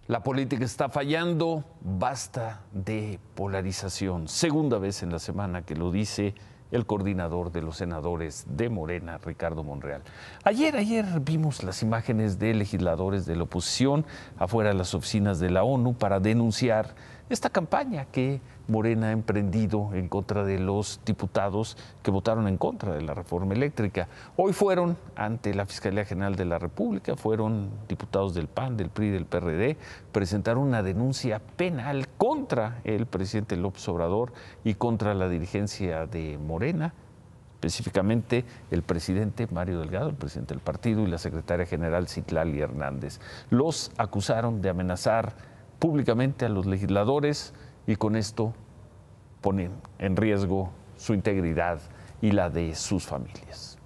La 0.08 0.23
política 0.23 0.63
está 0.63 0.88
fallando, 0.88 1.65
basta 1.82 2.62
de 2.71 3.19
polarización. 3.36 4.30
Segunda 4.30 4.78
vez 4.78 5.04
en 5.04 5.12
la 5.12 5.19
semana 5.19 5.63
que 5.63 5.76
lo 5.76 5.91
dice 5.91 6.34
el 6.71 6.86
coordinador 6.86 7.52
de 7.52 7.62
los 7.62 7.76
senadores 7.76 8.45
de 8.47 8.69
Morena, 8.69 9.17
Ricardo 9.17 9.65
Monreal. 9.65 10.04
Ayer, 10.45 10.78
ayer 10.78 11.06
vimos 11.19 11.62
las 11.62 11.84
imágenes 11.84 12.39
de 12.39 12.54
legisladores 12.54 13.26
de 13.26 13.36
la 13.36 13.43
oposición 13.43 14.06
afuera 14.38 14.69
de 14.69 14.78
las 14.78 14.93
oficinas 14.93 15.39
de 15.39 15.50
la 15.50 15.63
ONU 15.63 15.93
para 15.93 16.21
denunciar 16.21 16.95
esta 17.29 17.49
campaña 17.49 18.05
que 18.05 18.39
Morena 18.67 19.07
ha 19.07 19.11
emprendido 19.11 19.93
en 19.93 20.07
contra 20.07 20.43
de 20.43 20.59
los 20.59 20.99
diputados 21.05 21.77
que 22.03 22.11
votaron 22.11 22.47
en 22.47 22.57
contra 22.57 22.93
de 22.93 23.01
la 23.01 23.13
reforma 23.13 23.53
eléctrica. 23.53 24.07
Hoy 24.35 24.53
fueron 24.53 24.97
ante 25.15 25.53
la 25.53 25.65
Fiscalía 25.65 26.05
General 26.05 26.35
de 26.35 26.45
la 26.45 26.59
República, 26.59 27.15
fueron 27.15 27.69
diputados 27.87 28.33
del 28.33 28.47
PAN, 28.47 28.77
del 28.77 28.89
PRI, 28.89 29.09
del 29.09 29.25
PRD, 29.25 29.77
presentaron 30.11 30.63
una 30.63 30.83
denuncia 30.83 31.39
penal 31.39 32.07
contra 32.17 32.79
el 32.83 33.05
presidente 33.05 33.57
López 33.57 33.87
Obrador 33.89 34.33
y 34.63 34.75
contra 34.75 35.13
la 35.13 35.29
dirigencia 35.29 36.05
de 36.05 36.37
Morena 36.37 36.93
específicamente 37.57 38.45
el 38.69 38.83
presidente 38.83 39.47
Mario 39.51 39.79
Delgado, 39.79 40.09
el 40.09 40.15
presidente 40.15 40.53
del 40.53 40.61
partido, 40.61 41.01
y 41.01 41.07
la 41.07 41.17
secretaria 41.17 41.65
general 41.65 42.07
Citlali 42.07 42.61
Hernández. 42.61 43.19
Los 43.49 43.91
acusaron 43.97 44.61
de 44.61 44.69
amenazar 44.69 45.33
públicamente 45.79 46.45
a 46.45 46.49
los 46.49 46.65
legisladores, 46.65 47.53
y 47.85 47.95
con 47.95 48.15
esto 48.15 48.53
ponen 49.41 49.71
en 49.99 50.15
riesgo 50.15 50.71
su 50.95 51.13
integridad 51.13 51.79
y 52.21 52.31
la 52.31 52.49
de 52.49 52.75
sus 52.75 53.05
familias. 53.05 53.77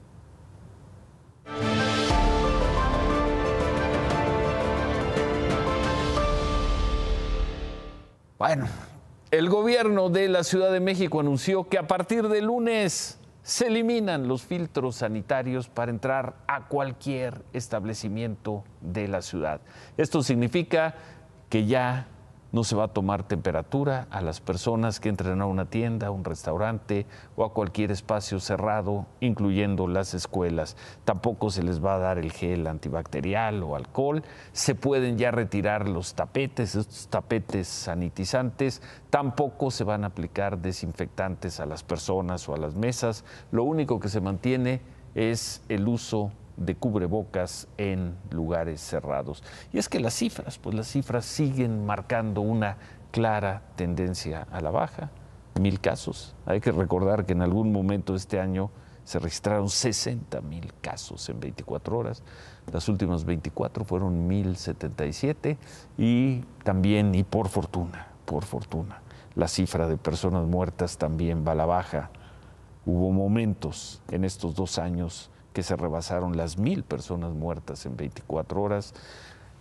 Bueno, 8.38 8.66
el 9.30 9.50
gobierno 9.50 10.10
de 10.10 10.28
la 10.28 10.44
Ciudad 10.44 10.72
de 10.72 10.80
México 10.80 11.20
anunció 11.20 11.70
que 11.70 11.78
a 11.78 11.86
partir 11.86 12.28
de 12.28 12.42
lunes 12.42 13.20
se 13.44 13.68
eliminan 13.68 14.28
los 14.28 14.42
filtros 14.42 14.96
sanitarios 14.96 15.68
para 15.68 15.92
entrar 15.92 16.38
a 16.48 16.68
cualquier 16.68 17.44
establecimiento 17.54 18.64
de 18.82 19.08
la 19.08 19.22
ciudad. 19.22 19.62
Esto 19.96 20.24
significa 20.24 20.96
que 21.52 21.66
ya 21.66 22.08
no 22.54 22.64
se 22.64 22.78
va 22.78 22.86
a 22.86 22.88
tomar 22.88 23.24
temperatura 23.28 24.08
a 24.10 24.22
las 24.22 24.40
personas 24.40 25.02
que 25.02 25.10
entren 25.10 25.42
a 25.42 25.46
una 25.46 25.66
tienda, 25.66 26.08
a 26.08 26.12
un 26.12 26.24
restaurante 26.24 27.06
o 27.36 27.44
a 27.44 27.54
cualquier 27.54 27.92
espacio 27.92 28.40
cerrado, 28.40 29.06
incluyendo 29.20 29.88
las 29.90 30.14
escuelas. 30.14 30.78
Tampoco 31.04 31.50
se 31.50 31.62
les 31.62 31.84
va 31.84 31.96
a 31.96 32.00
dar 32.00 32.18
el 32.18 32.32
gel 32.32 32.68
antibacterial 32.68 33.64
o 33.64 33.76
alcohol. 33.76 34.24
Se 34.54 34.76
pueden 34.76 35.18
ya 35.18 35.32
retirar 35.32 35.90
los 35.90 36.14
tapetes, 36.14 36.76
estos 36.76 37.08
tapetes 37.10 37.68
sanitizantes. 37.68 38.82
Tampoco 39.10 39.72
se 39.72 39.84
van 39.84 40.06
a 40.06 40.08
aplicar 40.08 40.58
desinfectantes 40.58 41.60
a 41.60 41.66
las 41.66 41.84
personas 41.84 42.48
o 42.48 42.54
a 42.54 42.58
las 42.58 42.76
mesas. 42.76 43.26
Lo 43.52 43.66
único 43.66 44.00
que 44.00 44.08
se 44.08 44.22
mantiene 44.22 44.80
es 45.16 45.62
el 45.68 45.86
uso 45.86 46.32
de 46.58 46.76
cubrebocas 46.76 47.68
en 47.78 48.16
lugares 48.30 48.82
cerrados. 48.82 49.44
Y 49.72 49.78
es 49.78 49.90
que 49.90 50.00
las 50.00 50.14
cifras, 50.14 50.58
pues 50.58 50.76
las 50.76 50.88
cifras 50.88 51.26
siguen 51.26 51.86
marcando 51.86 52.42
una 52.42 52.78
clara 53.12 53.64
tendencia 53.76 54.48
a 54.52 54.62
la 54.62 54.72
baja. 54.72 55.12
Mil 55.60 55.80
casos. 55.80 56.36
Hay 56.46 56.62
que 56.62 56.72
recordar 56.72 57.26
que 57.26 57.34
en 57.34 57.42
algún 57.42 57.72
momento 57.72 58.16
este 58.16 58.40
año 58.40 58.72
se 59.04 59.20
registraron 59.20 59.70
60 59.70 60.42
mil 60.42 60.74
casos 60.82 61.28
en 61.30 61.40
24 61.40 61.98
horas. 61.98 62.24
Las 62.72 62.88
últimas 62.88 63.26
24 63.26 63.84
fueron 63.84 64.28
1077 64.28 65.58
y 65.98 66.42
también, 66.64 67.14
y 67.16 67.24
por 67.24 67.50
fortuna, 67.50 68.08
por 68.26 68.46
fortuna, 68.46 69.02
la 69.36 69.48
cifra 69.48 69.88
de 69.88 69.98
personas 69.98 70.46
muertas 70.48 70.98
también 70.98 71.44
va 71.46 71.54
a 71.54 71.56
la 71.56 71.66
baja. 71.66 72.12
Hubo 72.86 73.12
momentos 73.12 74.02
en 74.10 74.24
estos 74.24 74.56
dos 74.56 74.78
años 74.78 75.31
que 75.54 75.64
se 75.64 75.76
rebasaron 75.76 76.38
las 76.38 76.58
mil 76.58 76.84
personas 76.84 77.34
muertas 77.34 77.86
en 77.86 77.98
24 77.98 78.62
horas, 78.62 78.94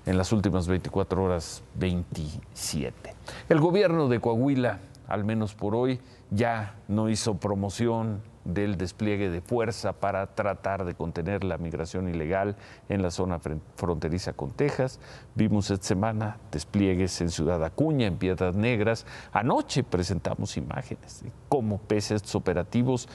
en 0.06 0.16
las 0.16 0.32
últimas 0.32 0.66
24 0.68 1.22
horas 1.22 1.62
27. 1.74 3.14
El 3.48 3.60
gobierno 3.60 4.08
de 4.08 4.20
Coahuila, 4.20 4.80
al 5.08 5.24
menos 5.24 5.54
por 5.54 5.74
hoy, 5.74 6.00
ya 6.30 6.76
no 6.88 7.08
hizo 7.08 7.36
promoción 7.38 8.22
del 8.44 8.78
despliegue 8.78 9.28
de 9.28 9.40
fuerza 9.40 9.92
para 9.92 10.26
tratar 10.34 10.84
de 10.84 10.94
contener 10.94 11.44
la 11.44 11.58
migración 11.58 12.08
ilegal 12.08 12.56
en 12.88 13.02
la 13.02 13.10
zona 13.10 13.38
fronteriza 13.76 14.32
con 14.32 14.50
Texas. 14.52 14.98
Vimos 15.34 15.70
esta 15.70 15.86
semana 15.86 16.38
despliegues 16.50 17.20
en 17.20 17.30
Ciudad 17.30 17.62
Acuña, 17.64 18.06
en 18.06 18.16
Piedras 18.16 18.56
Negras. 18.56 19.06
Anoche 19.32 19.84
presentamos 19.84 20.56
imágenes 20.56 21.22
de 21.22 21.32
cómo, 21.48 21.78
pese 21.78 22.14
a 22.14 22.16
estos 22.16 22.34
operativos, 22.34 23.08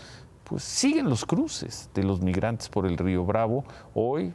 pues 0.46 0.64
siguen 0.64 1.10
los 1.10 1.26
cruces 1.26 1.90
de 1.94 2.04
los 2.04 2.22
migrantes 2.22 2.70
por 2.70 2.86
el 2.86 2.98
río 2.98 3.26
Bravo. 3.26 3.66
Hoy, 3.94 4.34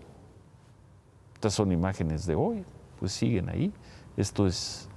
estas 1.35 1.55
son 1.55 1.73
imágenes 1.73 2.27
de 2.27 2.35
hoy, 2.35 2.65
pues 2.99 3.13
siguen 3.13 3.49
ahí. 3.49 3.73
Esto 4.17 4.47
es 4.47 4.89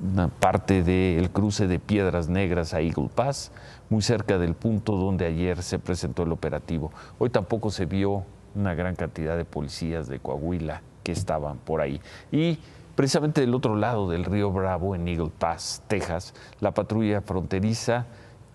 una 0.00 0.28
parte 0.28 0.82
del 0.82 1.30
cruce 1.30 1.66
de 1.66 1.78
Piedras 1.78 2.28
Negras 2.28 2.72
a 2.72 2.80
Eagle 2.80 3.10
Pass, 3.14 3.52
muy 3.90 4.00
cerca 4.00 4.38
del 4.38 4.54
punto 4.54 4.96
donde 4.96 5.26
ayer 5.26 5.62
se 5.62 5.78
presentó 5.78 6.22
el 6.22 6.32
operativo. 6.32 6.90
Hoy 7.18 7.30
tampoco 7.30 7.70
se 7.70 7.84
vio 7.84 8.24
una 8.54 8.74
gran 8.74 8.96
cantidad 8.96 9.36
de 9.36 9.44
policías 9.44 10.08
de 10.08 10.20
Coahuila 10.20 10.82
que 11.02 11.12
estaban 11.12 11.58
por 11.58 11.80
ahí. 11.80 12.00
Y 12.32 12.58
precisamente 12.94 13.42
del 13.42 13.54
otro 13.54 13.76
lado 13.76 14.08
del 14.08 14.24
río 14.24 14.50
Bravo, 14.52 14.94
en 14.94 15.06
Eagle 15.06 15.32
Pass, 15.38 15.82
Texas, 15.86 16.34
la 16.60 16.72
patrulla 16.72 17.20
fronteriza 17.20 18.06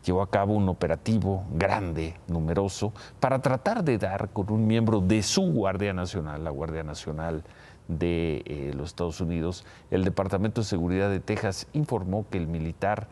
llevó 0.03 0.21
a 0.21 0.29
cabo 0.29 0.53
un 0.53 0.69
operativo 0.69 1.43
grande, 1.53 2.15
numeroso, 2.27 2.93
para 3.19 3.41
tratar 3.41 3.83
de 3.83 3.97
dar 3.97 4.29
con 4.29 4.51
un 4.51 4.67
miembro 4.67 4.99
de 4.99 5.23
su 5.23 5.51
Guardia 5.51 5.93
Nacional, 5.93 6.43
la 6.43 6.49
Guardia 6.49 6.83
Nacional 6.83 7.43
de 7.87 8.43
eh, 8.45 8.71
los 8.75 8.89
Estados 8.89 9.21
Unidos. 9.21 9.65
El 9.91 10.03
Departamento 10.03 10.61
de 10.61 10.65
Seguridad 10.65 11.09
de 11.09 11.19
Texas 11.19 11.67
informó 11.73 12.25
que 12.29 12.37
el 12.37 12.47
militar 12.47 13.07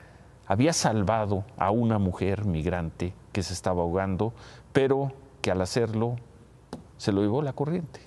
había 0.48 0.74
salvado 0.74 1.46
a 1.58 1.72
una 1.72 1.98
mujer 1.98 2.46
migrante 2.46 3.14
que 3.32 3.44
se 3.44 3.54
estaba 3.54 3.82
ahogando, 3.84 4.34
pero 4.74 5.14
que 5.42 5.52
al 5.52 5.62
hacerlo 5.62 6.18
se 6.98 7.12
lo 7.12 7.22
llevó 7.22 7.42
la 7.42 7.54
corriente 7.54 8.02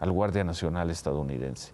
al 0.00 0.10
Guardia 0.10 0.42
Nacional 0.42 0.90
estadounidense. 0.90 1.72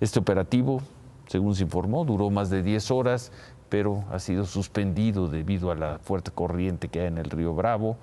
Este 0.00 0.18
operativo, 0.18 0.80
según 1.26 1.54
se 1.54 1.64
informó, 1.64 2.04
duró 2.04 2.30
más 2.30 2.50
de 2.50 2.62
10 2.62 2.90
horas 2.90 3.32
pero 3.68 4.04
ha 4.10 4.18
sido 4.18 4.44
suspendido 4.44 5.28
debido 5.28 5.70
a 5.70 5.74
la 5.74 5.98
fuerte 5.98 6.30
corriente 6.30 6.88
que 6.88 7.00
hay 7.00 7.06
en 7.06 7.18
el 7.18 7.30
río 7.30 7.54
Bravo. 7.54 7.96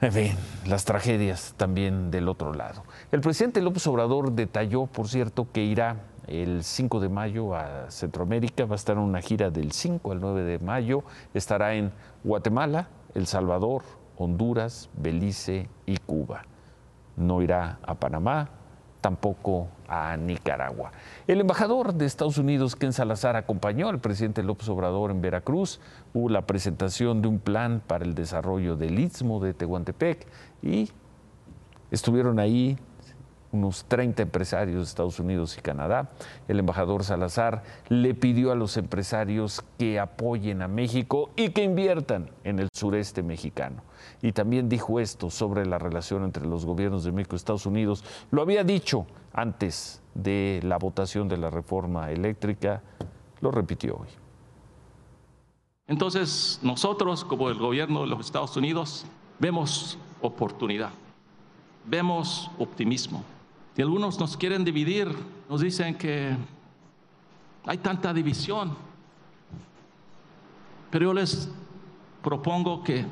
En 0.00 0.12
fin, 0.12 0.32
las 0.66 0.84
tragedias 0.84 1.54
también 1.56 2.10
del 2.10 2.28
otro 2.28 2.52
lado. 2.52 2.82
El 3.10 3.20
presidente 3.20 3.62
López 3.62 3.86
Obrador 3.86 4.32
detalló, 4.32 4.86
por 4.86 5.08
cierto, 5.08 5.46
que 5.50 5.62
irá 5.62 5.96
el 6.26 6.64
5 6.64 7.00
de 7.00 7.08
mayo 7.08 7.54
a 7.54 7.90
Centroamérica, 7.90 8.64
va 8.66 8.74
a 8.74 8.76
estar 8.76 8.96
en 8.96 9.02
una 9.02 9.20
gira 9.20 9.50
del 9.50 9.72
5 9.72 10.12
al 10.12 10.20
9 10.20 10.42
de 10.42 10.58
mayo, 10.58 11.04
estará 11.32 11.74
en 11.74 11.92
Guatemala, 12.22 12.88
El 13.14 13.26
Salvador, 13.26 13.82
Honduras, 14.16 14.90
Belice 14.96 15.68
y 15.86 15.96
Cuba. 15.98 16.44
No 17.16 17.42
irá 17.42 17.78
a 17.82 17.94
Panamá, 17.94 18.50
tampoco 19.04 19.68
a 19.86 20.16
Nicaragua. 20.16 20.90
El 21.26 21.42
embajador 21.42 21.92
de 21.92 22.06
Estados 22.06 22.38
Unidos, 22.38 22.74
Ken 22.74 22.94
Salazar, 22.94 23.36
acompañó 23.36 23.90
al 23.90 24.00
presidente 24.00 24.42
López 24.42 24.66
Obrador 24.70 25.10
en 25.10 25.20
Veracruz. 25.20 25.78
Hubo 26.14 26.30
la 26.30 26.46
presentación 26.46 27.20
de 27.20 27.28
un 27.28 27.38
plan 27.38 27.82
para 27.86 28.06
el 28.06 28.14
desarrollo 28.14 28.76
del 28.76 28.98
Istmo 28.98 29.40
de 29.40 29.52
Tehuantepec 29.52 30.26
y 30.62 30.88
estuvieron 31.90 32.38
ahí 32.38 32.78
unos 33.54 33.84
30 33.84 34.22
empresarios 34.22 34.76
de 34.76 34.82
Estados 34.82 35.20
Unidos 35.20 35.56
y 35.56 35.62
Canadá. 35.62 36.10
El 36.48 36.58
embajador 36.58 37.04
Salazar 37.04 37.62
le 37.88 38.14
pidió 38.14 38.50
a 38.50 38.56
los 38.56 38.76
empresarios 38.76 39.64
que 39.78 40.00
apoyen 40.00 40.60
a 40.60 40.68
México 40.68 41.30
y 41.36 41.50
que 41.50 41.62
inviertan 41.62 42.30
en 42.42 42.58
el 42.58 42.68
sureste 42.74 43.22
mexicano. 43.22 43.82
Y 44.20 44.32
también 44.32 44.68
dijo 44.68 44.98
esto 44.98 45.30
sobre 45.30 45.66
la 45.66 45.78
relación 45.78 46.24
entre 46.24 46.46
los 46.46 46.66
gobiernos 46.66 47.04
de 47.04 47.12
México 47.12 47.36
y 47.36 47.38
Estados 47.38 47.64
Unidos. 47.64 48.04
Lo 48.32 48.42
había 48.42 48.64
dicho 48.64 49.06
antes 49.32 50.02
de 50.14 50.60
la 50.64 50.76
votación 50.76 51.28
de 51.28 51.36
la 51.36 51.50
reforma 51.50 52.10
eléctrica, 52.10 52.82
lo 53.40 53.52
repitió 53.52 53.96
hoy. 53.96 54.08
Entonces, 55.86 56.58
nosotros 56.62 57.24
como 57.24 57.50
el 57.50 57.58
gobierno 57.58 58.00
de 58.00 58.08
los 58.08 58.26
Estados 58.26 58.56
Unidos 58.56 59.04
vemos 59.38 59.98
oportunidad, 60.22 60.90
vemos 61.84 62.50
optimismo. 62.58 63.22
Y 63.76 63.82
algunos 63.82 64.18
nos 64.20 64.36
quieren 64.36 64.64
dividir, 64.64 65.08
nos 65.48 65.60
dicen 65.60 65.96
que 65.96 66.36
hay 67.66 67.78
tanta 67.78 68.12
división. 68.12 68.76
Pero 70.90 71.06
yo 71.06 71.14
les 71.14 71.50
propongo 72.22 72.84
que 72.84 73.04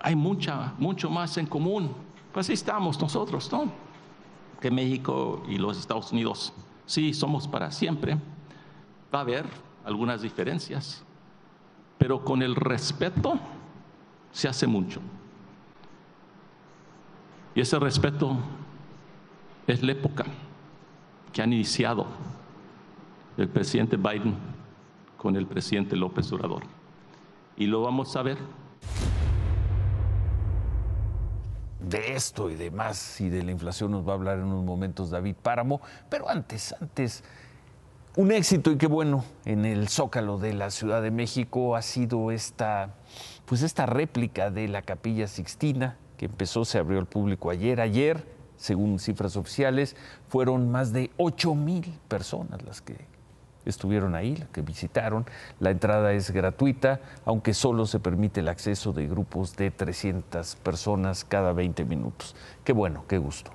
hay 0.00 0.16
mucha, 0.16 0.74
mucho 0.78 1.08
más 1.08 1.36
en 1.38 1.46
común. 1.46 1.94
Pues 2.32 2.46
así 2.46 2.54
estamos 2.54 3.00
nosotros, 3.00 3.50
¿no? 3.52 3.70
Que 4.60 4.70
México 4.70 5.42
y 5.48 5.56
los 5.56 5.78
Estados 5.78 6.10
Unidos, 6.10 6.52
sí, 6.84 7.14
somos 7.14 7.46
para 7.46 7.70
siempre. 7.70 8.18
Va 9.14 9.20
a 9.20 9.22
haber 9.22 9.46
algunas 9.84 10.22
diferencias, 10.22 11.04
pero 11.98 12.24
con 12.24 12.42
el 12.42 12.56
respeto 12.56 13.38
se 14.32 14.48
hace 14.48 14.66
mucho. 14.66 15.00
Y 17.54 17.60
ese 17.60 17.78
respeto 17.78 18.36
es 19.72 19.82
la 19.82 19.92
época 19.92 20.24
que 21.32 21.42
han 21.42 21.52
iniciado 21.52 22.06
el 23.36 23.48
presidente 23.48 23.96
Biden 23.96 24.36
con 25.16 25.36
el 25.36 25.46
presidente 25.46 25.96
López 25.96 26.30
Obrador. 26.32 26.62
Y 27.56 27.66
lo 27.66 27.82
vamos 27.82 28.14
a 28.16 28.22
ver. 28.22 28.38
De 31.80 32.14
esto 32.14 32.50
y 32.50 32.54
de 32.54 32.70
más 32.70 33.20
y 33.20 33.28
de 33.28 33.42
la 33.42 33.50
inflación 33.50 33.90
nos 33.90 34.06
va 34.06 34.12
a 34.12 34.14
hablar 34.14 34.38
en 34.38 34.44
unos 34.44 34.64
momentos 34.64 35.10
David 35.10 35.36
Páramo, 35.42 35.80
pero 36.08 36.28
antes, 36.28 36.74
antes 36.80 37.24
un 38.14 38.30
éxito 38.30 38.70
y 38.70 38.76
qué 38.76 38.86
bueno 38.86 39.24
en 39.44 39.64
el 39.64 39.88
Zócalo 39.88 40.38
de 40.38 40.52
la 40.52 40.70
Ciudad 40.70 41.02
de 41.02 41.10
México 41.10 41.76
ha 41.76 41.82
sido 41.82 42.30
esta, 42.30 42.94
pues 43.46 43.62
esta 43.62 43.86
réplica 43.86 44.50
de 44.50 44.68
la 44.68 44.82
Capilla 44.82 45.26
Sixtina 45.26 45.96
que 46.16 46.26
empezó, 46.26 46.64
se 46.64 46.78
abrió 46.78 46.98
al 47.00 47.06
público 47.06 47.50
ayer. 47.50 47.80
Ayer, 47.80 48.24
según 48.62 49.00
cifras 49.00 49.36
oficiales, 49.36 49.96
fueron 50.28 50.70
más 50.70 50.92
de 50.92 51.10
8 51.16 51.54
mil 51.56 51.98
personas 52.06 52.62
las 52.62 52.80
que 52.80 52.96
estuvieron 53.64 54.14
ahí, 54.14 54.36
las 54.36 54.48
que 54.50 54.62
visitaron. 54.62 55.26
La 55.58 55.70
entrada 55.70 56.12
es 56.12 56.30
gratuita, 56.30 57.00
aunque 57.24 57.54
solo 57.54 57.86
se 57.86 57.98
permite 57.98 58.40
el 58.40 58.48
acceso 58.48 58.92
de 58.92 59.08
grupos 59.08 59.56
de 59.56 59.72
300 59.72 60.56
personas 60.56 61.24
cada 61.24 61.52
20 61.52 61.84
minutos. 61.84 62.36
Qué 62.64 62.72
bueno, 62.72 63.04
qué 63.08 63.18
gusto. 63.18 63.50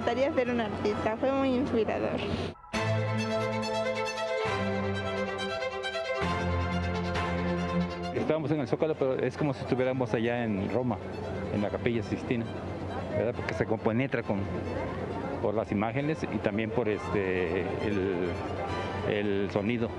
Encantaría 0.00 0.32
ser 0.32 0.50
un 0.50 0.60
artista, 0.60 1.16
fue 1.18 1.30
muy 1.30 1.48
inspirador. 1.56 2.18
Estábamos 8.14 8.50
en 8.50 8.60
el 8.60 8.66
Zócalo, 8.66 8.94
pero 8.94 9.18
es 9.18 9.36
como 9.36 9.52
si 9.52 9.60
estuviéramos 9.60 10.14
allá 10.14 10.44
en 10.44 10.70
Roma, 10.72 10.96
en 11.54 11.60
la 11.60 11.68
Capilla 11.68 12.02
Sistina, 12.02 12.46
¿verdad? 13.14 13.34
porque 13.36 13.52
se 13.52 13.66
compenetra 13.66 14.22
con, 14.22 14.38
por 15.42 15.54
las 15.54 15.70
imágenes 15.70 16.22
y 16.22 16.38
también 16.38 16.70
por 16.70 16.88
este, 16.88 17.60
el, 17.86 18.30
el 19.10 19.50
sonido. 19.50 19.90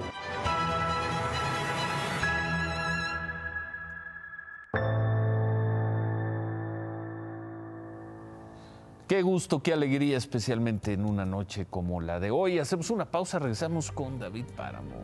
Gusto, 9.22 9.62
qué 9.62 9.74
alegría, 9.74 10.18
especialmente 10.18 10.94
en 10.94 11.06
una 11.06 11.26
noche 11.26 11.66
como 11.70 12.02
la 12.02 12.20
de 12.20 12.32
hoy. 12.32 12.60
Hacemos 12.60 12.90
una 12.90 13.06
pausa, 13.06 13.40
regresamos 13.40 13.92
con 13.92 14.20
David 14.20 14.46
Páramo. 14.56 14.96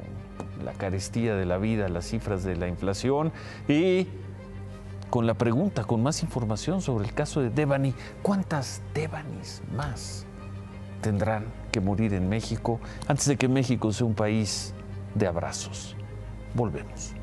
La 0.63 0.73
carestía 0.73 1.35
de 1.35 1.45
la 1.45 1.57
vida, 1.57 1.89
las 1.89 2.05
cifras 2.05 2.43
de 2.43 2.55
la 2.55 2.67
inflación 2.67 3.31
y 3.67 4.07
con 5.09 5.27
la 5.27 5.35
pregunta, 5.35 5.83
con 5.83 6.03
más 6.03 6.23
información 6.23 6.81
sobre 6.81 7.05
el 7.05 7.13
caso 7.13 7.41
de 7.41 7.49
Devani. 7.49 7.93
¿Cuántas 8.21 8.81
Devanis 8.93 9.61
más 9.75 10.25
tendrán 11.01 11.45
que 11.71 11.79
morir 11.79 12.13
en 12.13 12.27
México 12.27 12.79
antes 13.07 13.27
de 13.27 13.37
que 13.37 13.47
México 13.47 13.91
sea 13.91 14.07
un 14.07 14.15
país 14.15 14.73
de 15.15 15.27
abrazos? 15.27 15.95
Volvemos. 16.53 17.16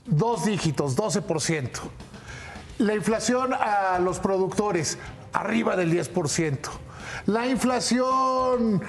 dos 0.05 0.45
dígitos, 0.45 0.95
12%. 0.97 1.71
La 2.79 2.95
inflación 2.95 3.55
a 3.55 3.99
los 4.01 4.19
productores, 4.19 4.99
arriba 5.33 5.77
del 5.77 5.91
10%. 5.93 6.59
La 7.25 7.47
inflación 7.47 8.83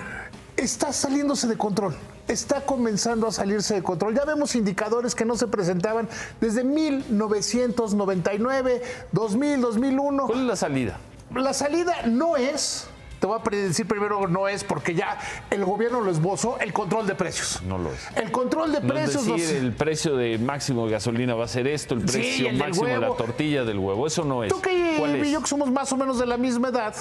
está 0.57 0.91
saliéndose 0.91 1.47
de 1.47 1.57
control 1.57 1.95
está 2.27 2.61
comenzando 2.61 3.25
a 3.27 3.31
salirse 3.33 3.73
de 3.73 3.83
control. 3.83 4.15
Ya 4.15 4.23
vemos 4.23 4.55
indicadores 4.55 5.15
que 5.15 5.25
no 5.25 5.35
se 5.35 5.47
presentaban 5.47 6.07
desde 6.39 6.63
1999, 6.63 8.81
2000, 9.11 9.61
2001. 9.61 10.27
¿Cuál 10.27 10.39
es 10.39 10.45
la 10.45 10.55
salida? 10.55 10.97
La 11.35 11.53
salida 11.53 12.03
no 12.05 12.37
es 12.37 12.89
te 13.21 13.27
voy 13.27 13.39
a 13.39 13.49
decir 13.51 13.87
primero 13.87 14.27
no 14.27 14.47
es 14.47 14.63
porque 14.63 14.95
ya 14.95 15.19
el 15.51 15.63
gobierno 15.63 16.01
lo 16.01 16.09
esbozó 16.09 16.59
el 16.59 16.73
control 16.73 17.05
de 17.05 17.13
precios. 17.13 17.61
No 17.61 17.77
lo 17.77 17.93
es. 17.93 18.07
El 18.15 18.31
control 18.31 18.71
de 18.71 18.81
precios. 18.81 19.27
Es 19.27 19.27
decir, 19.27 19.57
el 19.57 19.73
precio 19.73 20.15
de 20.15 20.39
máximo 20.39 20.87
de 20.87 20.93
gasolina 20.93 21.35
va 21.35 21.45
a 21.45 21.47
ser 21.47 21.67
esto, 21.67 21.93
el 21.93 22.01
precio 22.01 22.51
máximo 22.53 22.87
de 22.87 22.97
la 22.97 23.15
tortilla 23.15 23.63
del 23.63 23.77
huevo. 23.77 24.07
Eso 24.07 24.25
no 24.25 24.43
es. 24.43 24.51
Tú 24.51 24.59
que 24.59 24.97
y 25.23 25.31
yo 25.31 25.39
que 25.39 25.47
somos 25.47 25.69
más 25.69 25.93
o 25.93 25.97
menos 25.97 26.17
de 26.17 26.25
la 26.25 26.37
misma 26.37 26.69
edad. 26.69 26.95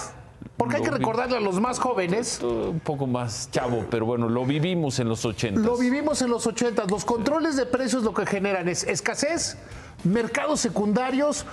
Porque 0.58 0.76
hay 0.76 0.82
que 0.82 0.90
recordarle 0.90 1.38
a 1.38 1.40
los 1.40 1.58
más 1.58 1.78
jóvenes. 1.78 2.38
Un 2.42 2.80
poco 2.80 3.06
más 3.06 3.50
chavo, 3.50 3.86
pero 3.90 4.04
bueno, 4.04 4.28
lo 4.28 4.44
vivimos 4.44 4.98
en 4.98 5.08
los 5.08 5.24
80. 5.24 5.58
Lo 5.58 5.78
vivimos 5.78 6.20
en 6.20 6.28
los 6.28 6.46
80. 6.46 6.84
Los 6.84 7.06
controles 7.06 7.56
de 7.56 7.64
precios 7.64 8.02
lo 8.02 8.12
que 8.12 8.26
generan 8.26 8.68
es 8.68 8.84
escasez, 8.84 9.56
mercados 10.04 10.60
secundarios 10.60 11.44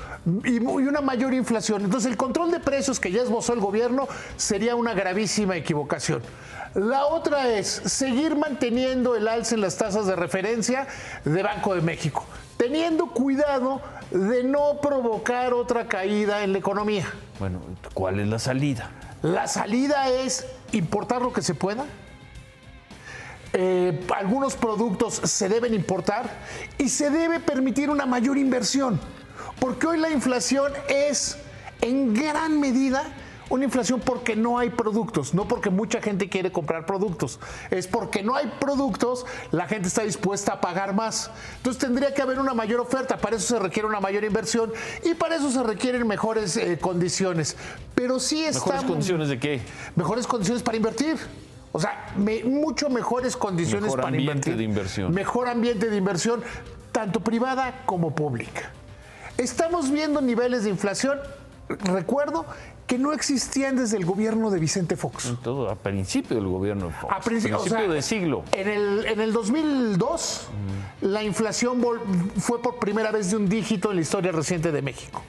y 0.43 0.59
una 0.59 1.01
mayor 1.01 1.33
inflación. 1.33 1.83
Entonces, 1.83 2.11
el 2.11 2.17
control 2.17 2.51
de 2.51 2.59
precios 2.59 2.99
que 2.99 3.11
ya 3.11 3.21
esbozó 3.21 3.53
el 3.53 3.59
gobierno 3.59 4.07
sería 4.35 4.75
una 4.75 4.93
gravísima 4.93 5.55
equivocación. 5.55 6.21
La 6.73 7.05
otra 7.05 7.47
es 7.49 7.67
seguir 7.67 8.35
manteniendo 8.35 9.15
el 9.15 9.27
alza 9.27 9.55
en 9.55 9.61
las 9.61 9.77
tasas 9.77 10.05
de 10.05 10.15
referencia 10.15 10.87
de 11.25 11.41
Banco 11.41 11.73
de 11.73 11.81
México, 11.81 12.25
teniendo 12.57 13.07
cuidado 13.07 13.81
de 14.11 14.43
no 14.43 14.79
provocar 14.81 15.53
otra 15.53 15.87
caída 15.87 16.43
en 16.43 16.53
la 16.53 16.59
economía. 16.59 17.05
Bueno, 17.39 17.61
¿cuál 17.93 18.19
es 18.19 18.27
la 18.27 18.39
salida? 18.39 18.91
La 19.21 19.47
salida 19.47 20.09
es 20.09 20.45
importar 20.71 21.21
lo 21.21 21.33
que 21.33 21.41
se 21.41 21.55
pueda. 21.55 21.85
Eh, 23.53 24.05
algunos 24.15 24.55
productos 24.55 25.15
se 25.23 25.49
deben 25.49 25.73
importar 25.73 26.29
y 26.77 26.89
se 26.89 27.09
debe 27.09 27.39
permitir 27.39 27.89
una 27.89 28.05
mayor 28.05 28.37
inversión, 28.37 28.99
porque 29.59 29.87
hoy 29.87 29.97
la 29.99 30.09
inflación 30.09 30.71
es 30.89 31.37
en 31.81 32.13
gran 32.13 32.59
medida 32.59 33.03
una 33.49 33.63
inflación 33.63 34.01
porque 34.01 34.35
no 34.35 34.57
hay 34.57 34.69
productos, 34.69 35.33
no 35.33 35.47
porque 35.47 35.69
mucha 35.69 36.01
gente 36.01 36.29
quiere 36.29 36.51
comprar 36.51 36.85
productos, 36.85 37.39
es 37.71 37.87
porque 37.87 38.23
no 38.23 38.35
hay 38.35 38.51
productos, 38.59 39.25
la 39.51 39.67
gente 39.67 39.87
está 39.87 40.03
dispuesta 40.03 40.53
a 40.53 40.61
pagar 40.61 40.93
más. 40.93 41.31
Entonces 41.57 41.79
tendría 41.79 42.13
que 42.13 42.21
haber 42.21 42.39
una 42.39 42.53
mayor 42.53 42.79
oferta, 42.79 43.17
para 43.17 43.37
eso 43.37 43.55
se 43.55 43.59
requiere 43.59 43.87
una 43.87 43.99
mayor 43.99 44.23
inversión 44.23 44.73
y 45.03 45.13
para 45.13 45.37
eso 45.37 45.49
se 45.49 45.63
requieren 45.63 46.05
mejores 46.07 46.57
eh, 46.57 46.77
condiciones. 46.79 47.55
Pero 47.95 48.19
sí 48.19 48.43
estamos... 48.43 48.67
¿Mejores 48.67 48.89
condiciones 48.89 49.29
de 49.29 49.39
qué? 49.39 49.61
Mejores 49.95 50.27
condiciones 50.27 50.61
para 50.63 50.77
invertir. 50.77 51.17
O 51.71 51.79
sea, 51.79 52.13
mucho 52.45 52.89
mejores 52.89 53.37
condiciones 53.37 53.83
mejor 53.83 54.01
para 54.01 54.07
ambiente 54.09 54.55
de 54.55 54.63
inversión. 54.63 55.13
Mejor 55.13 55.47
ambiente 55.47 55.89
de 55.89 55.97
inversión, 55.97 56.41
tanto 56.91 57.19
privada 57.19 57.83
como 57.85 58.15
pública. 58.15 58.71
Estamos 59.37 59.91
viendo 59.91 60.21
niveles 60.21 60.63
de 60.63 60.71
inflación, 60.71 61.19
recuerdo, 61.67 62.45
que 62.87 62.97
no 62.97 63.11
existían 63.11 63.75
desde 63.75 63.97
el 63.97 64.05
gobierno 64.05 64.49
de 64.49 64.59
Vicente 64.59 64.95
Fox. 64.95 65.35
todo, 65.43 65.69
a 65.69 65.75
principio 65.75 66.37
del 66.37 66.47
gobierno 66.47 66.87
de 66.87 66.93
Fox. 66.93 67.13
A 67.13 67.19
principio, 67.19 67.91
de 67.91 68.01
siglo. 68.01 68.43
En 68.53 68.67
el, 68.69 69.05
en 69.05 69.19
el 69.19 69.33
2002, 69.33 70.47
la 71.01 71.21
inflación 71.21 71.83
fue 72.37 72.61
por 72.61 72.79
primera 72.79 73.11
vez 73.11 73.29
de 73.29 73.37
un 73.37 73.49
dígito 73.49 73.89
en 73.89 73.97
la 73.97 74.01
historia 74.01 74.31
reciente 74.31 74.71
de 74.71 74.81
México. 74.81 75.21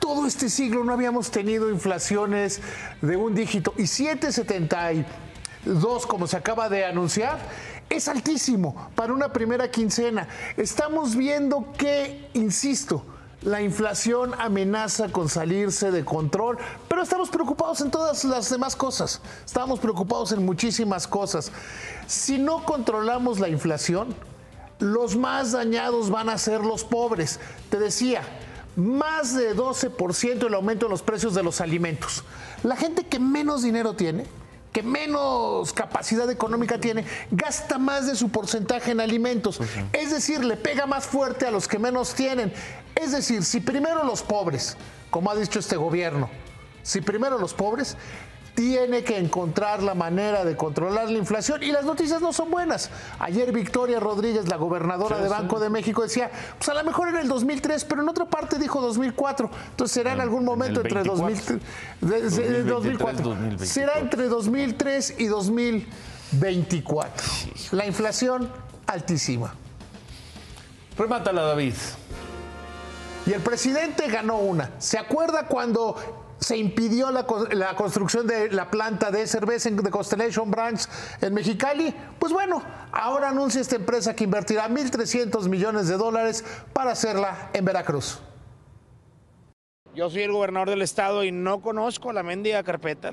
Todo 0.00 0.26
este 0.26 0.50
siglo 0.50 0.82
no 0.84 0.92
habíamos 0.92 1.30
tenido 1.30 1.70
inflaciones 1.70 2.60
de 3.00 3.16
un 3.16 3.34
dígito. 3.34 3.72
Y 3.78 3.86
772, 5.64 6.06
como 6.06 6.26
se 6.26 6.36
acaba 6.36 6.68
de 6.68 6.84
anunciar, 6.84 7.38
es 7.88 8.08
altísimo 8.08 8.90
para 8.94 9.12
una 9.12 9.32
primera 9.32 9.70
quincena. 9.70 10.28
Estamos 10.56 11.16
viendo 11.16 11.72
que, 11.76 12.28
insisto, 12.34 13.04
la 13.42 13.62
inflación 13.62 14.34
amenaza 14.38 15.08
con 15.10 15.28
salirse 15.28 15.90
de 15.90 16.04
control, 16.04 16.58
pero 16.88 17.02
estamos 17.02 17.30
preocupados 17.30 17.80
en 17.80 17.90
todas 17.90 18.24
las 18.24 18.50
demás 18.50 18.76
cosas. 18.76 19.20
Estamos 19.44 19.78
preocupados 19.80 20.32
en 20.32 20.44
muchísimas 20.44 21.06
cosas. 21.06 21.52
Si 22.06 22.38
no 22.38 22.64
controlamos 22.64 23.38
la 23.38 23.48
inflación, 23.48 24.14
los 24.80 25.16
más 25.16 25.52
dañados 25.52 26.10
van 26.10 26.30
a 26.30 26.38
ser 26.38 26.62
los 26.64 26.84
pobres. 26.84 27.40
Te 27.70 27.78
decía, 27.78 28.22
más 28.76 29.34
de 29.34 29.56
12% 29.56 30.46
el 30.46 30.54
aumento 30.54 30.86
de 30.86 30.90
los 30.90 31.02
precios 31.02 31.34
de 31.34 31.42
los 31.42 31.60
alimentos. 31.60 32.24
La 32.62 32.76
gente 32.76 33.06
que 33.06 33.18
menos 33.18 33.62
dinero 33.62 33.94
tiene, 33.94 34.26
que 34.78 34.82
menos 34.84 35.72
capacidad 35.72 36.30
económica 36.30 36.78
tiene, 36.78 37.04
gasta 37.32 37.78
más 37.78 38.06
de 38.06 38.14
su 38.14 38.28
porcentaje 38.28 38.92
en 38.92 39.00
alimentos. 39.00 39.60
Es 39.92 40.12
decir, 40.12 40.44
le 40.44 40.56
pega 40.56 40.86
más 40.86 41.04
fuerte 41.04 41.48
a 41.48 41.50
los 41.50 41.66
que 41.66 41.80
menos 41.80 42.14
tienen. 42.14 42.52
Es 42.94 43.10
decir, 43.10 43.42
si 43.42 43.58
primero 43.58 44.04
los 44.04 44.22
pobres, 44.22 44.76
como 45.10 45.32
ha 45.32 45.34
dicho 45.34 45.58
este 45.58 45.76
gobierno, 45.76 46.30
si 46.84 47.00
primero 47.00 47.38
los 47.38 47.54
pobres, 47.54 47.96
tiene 48.58 49.04
que 49.04 49.16
encontrar 49.16 49.84
la 49.84 49.94
manera 49.94 50.44
de 50.44 50.56
controlar 50.56 51.08
la 51.08 51.16
inflación 51.16 51.62
y 51.62 51.70
las 51.70 51.84
noticias 51.84 52.20
no 52.20 52.32
son 52.32 52.50
buenas. 52.50 52.90
Ayer 53.20 53.52
Victoria 53.52 54.00
Rodríguez, 54.00 54.48
la 54.48 54.56
gobernadora 54.56 55.18
de 55.18 55.28
Banco 55.28 55.60
de 55.60 55.70
México, 55.70 56.02
decía, 56.02 56.28
pues 56.58 56.68
a 56.68 56.74
lo 56.74 56.82
mejor 56.82 57.10
en 57.10 57.18
el 57.18 57.28
2003, 57.28 57.84
pero 57.84 58.02
en 58.02 58.08
otra 58.08 58.24
parte 58.24 58.58
dijo 58.58 58.80
2004. 58.80 59.48
Entonces 59.70 59.94
será 59.94 60.12
en 60.12 60.20
algún 60.20 60.44
momento 60.44 60.80
entre 60.80 61.04
2003, 61.04 62.66
2004. 62.66 63.36
Será 63.60 64.00
entre 64.00 64.26
2003 64.26 65.14
y 65.18 65.26
2024. 65.26 67.26
La 67.70 67.86
inflación 67.86 68.50
altísima. 68.88 69.54
Remátala, 70.98 71.42
David. 71.42 71.74
Y 73.28 73.34
el 73.34 73.42
presidente 73.42 74.08
ganó 74.08 74.38
una. 74.38 74.70
¿Se 74.78 74.96
acuerda 74.98 75.46
cuando 75.46 75.96
se 76.40 76.56
impidió 76.56 77.10
la, 77.10 77.26
construcción 77.76 78.26
de 78.26 78.50
la 78.50 78.70
planta 78.70 79.10
de 79.10 79.26
cerveza 79.26 79.68
de 79.68 79.90
Constellation 79.90 80.50
Branch 80.50 80.80
en 81.20 81.34
Mexicali, 81.34 81.94
pues 82.18 82.32
bueno, 82.32 82.62
ahora 82.90 83.28
anuncia 83.28 83.60
esta 83.60 83.76
empresa 83.76 84.16
que 84.16 84.24
invertirá 84.24 84.66
1.300 84.70 85.46
millones 85.46 85.88
de 85.88 85.98
dólares 85.98 86.42
para 86.72 86.92
hacerla 86.92 87.50
en 87.52 87.66
Veracruz. 87.66 88.18
Yo 89.94 90.08
soy 90.08 90.22
el 90.22 90.32
gobernador 90.32 90.70
del 90.70 90.80
estado 90.80 91.22
y 91.22 91.30
no 91.30 91.60
conozco 91.60 92.14
la 92.14 92.22
mendiga 92.22 92.62
carpeta. 92.62 93.12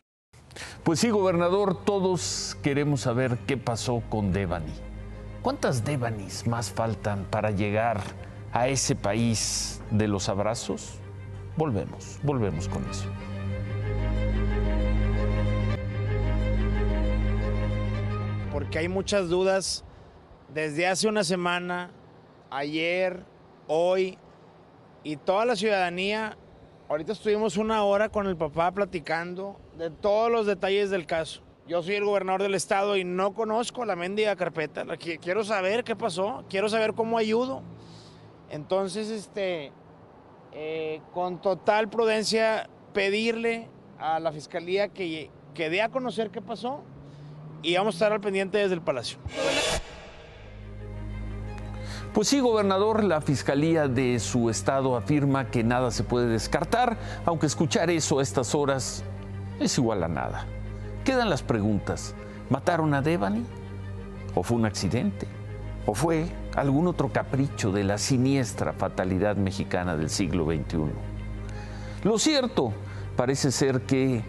Pues 0.86 1.02
sí, 1.02 1.10
gobernador, 1.10 1.84
todos 1.84 2.56
queremos 2.64 3.02
saber 3.02 3.38
qué 3.48 3.58
pasó 3.58 4.02
con 4.08 4.32
Devani. 4.32 4.72
¿Cuántas 5.42 5.84
Devanis 5.84 6.48
más 6.48 6.72
faltan 6.72 7.26
para 7.26 7.52
llegar 7.52 8.02
a 8.56 8.70
ese 8.70 8.96
país 8.96 9.82
de 9.92 10.08
los 10.08 10.30
abrazos? 10.30 10.94
Volvemos, 11.58 12.20
volvemos 12.24 12.70
con 12.70 12.90
eso. 12.90 13.10
Porque 18.54 18.80
hay 18.80 18.88
muchas 18.88 19.28
dudas 19.28 19.84
desde 20.54 20.88
hace 20.88 21.10
una 21.10 21.26
semana, 21.26 21.92
ayer, 22.50 23.26
hoy, 23.68 24.18
y 25.04 25.18
toda 25.18 25.44
la 25.44 25.58
ciudadanía. 25.58 26.38
Ahorita 26.88 27.12
estuvimos 27.12 27.58
una 27.58 27.84
hora 27.84 28.08
con 28.08 28.26
el 28.26 28.38
papá 28.38 28.72
platicando 28.72 29.60
de 29.78 29.90
todos 29.90 30.32
los 30.32 30.46
detalles 30.46 30.90
del 30.90 31.06
caso. 31.06 31.42
Yo 31.68 31.84
soy 31.84 31.96
el 31.96 32.06
gobernador 32.06 32.44
del 32.44 32.56
estado 32.56 32.96
y 32.96 33.04
no 33.04 33.34
conozco 33.34 33.84
la 33.84 33.98
mendiga 33.98 34.38
carpeta. 34.38 34.86
Quiero 34.98 35.44
saber 35.44 35.84
qué 35.84 35.98
pasó, 35.98 36.46
quiero 36.50 36.70
saber 36.70 36.94
cómo 36.94 37.18
ayudo. 37.18 37.62
Entonces, 38.50 39.10
este, 39.10 39.72
eh, 40.54 41.02
con 41.14 41.42
total 41.42 41.90
prudencia 41.90 42.70
pedirle 42.94 43.68
a 44.00 44.20
la 44.20 44.32
fiscalía 44.32 44.90
que, 44.90 45.30
que 45.54 45.70
dé 45.70 45.82
a 45.82 45.90
conocer 45.90 46.30
qué 46.30 46.42
pasó 46.42 46.82
y 47.62 47.76
vamos 47.76 47.96
a 47.96 47.98
estar 47.98 48.14
al 48.14 48.22
pendiente 48.22 48.58
desde 48.58 48.76
el 48.76 48.82
Palacio. 48.82 49.18
Pues 52.14 52.30
sí, 52.30 52.40
gobernador, 52.40 53.04
la 53.04 53.20
fiscalía 53.20 53.90
de 53.90 54.20
su 54.20 54.50
estado 54.50 54.96
afirma 54.96 55.52
que 55.52 55.66
nada 55.66 55.92
se 55.92 56.04
puede 56.04 56.28
descartar, 56.28 56.98
aunque 57.26 57.46
escuchar 57.46 57.90
eso 57.90 58.20
a 58.20 58.24
estas 58.24 58.56
horas 58.56 59.04
es 59.60 59.78
igual 59.78 60.02
a 60.02 60.08
nada. 60.08 60.46
Quedan 61.04 61.30
las 61.30 61.44
preguntas. 61.44 62.16
¿Mataron 62.50 62.94
a 62.94 63.02
Devani? 63.02 63.44
¿O 64.34 64.44
fue 64.44 64.56
un 64.56 64.66
accidente? 64.66 65.28
¿O 65.86 65.94
fue 65.94 66.28
algún 66.56 66.88
otro 66.88 67.10
capricho 67.10 67.72
de 67.72 67.84
la 67.84 67.98
siniestra 67.98 68.74
fatalidad 68.74 69.36
mexicana 69.36 69.96
del 69.96 70.10
siglo 70.10 70.46
XXI? 70.46 70.92
Lo 72.04 72.20
cierto 72.20 72.74
parece 73.16 73.52
ser 73.52 73.82
que 73.82 74.24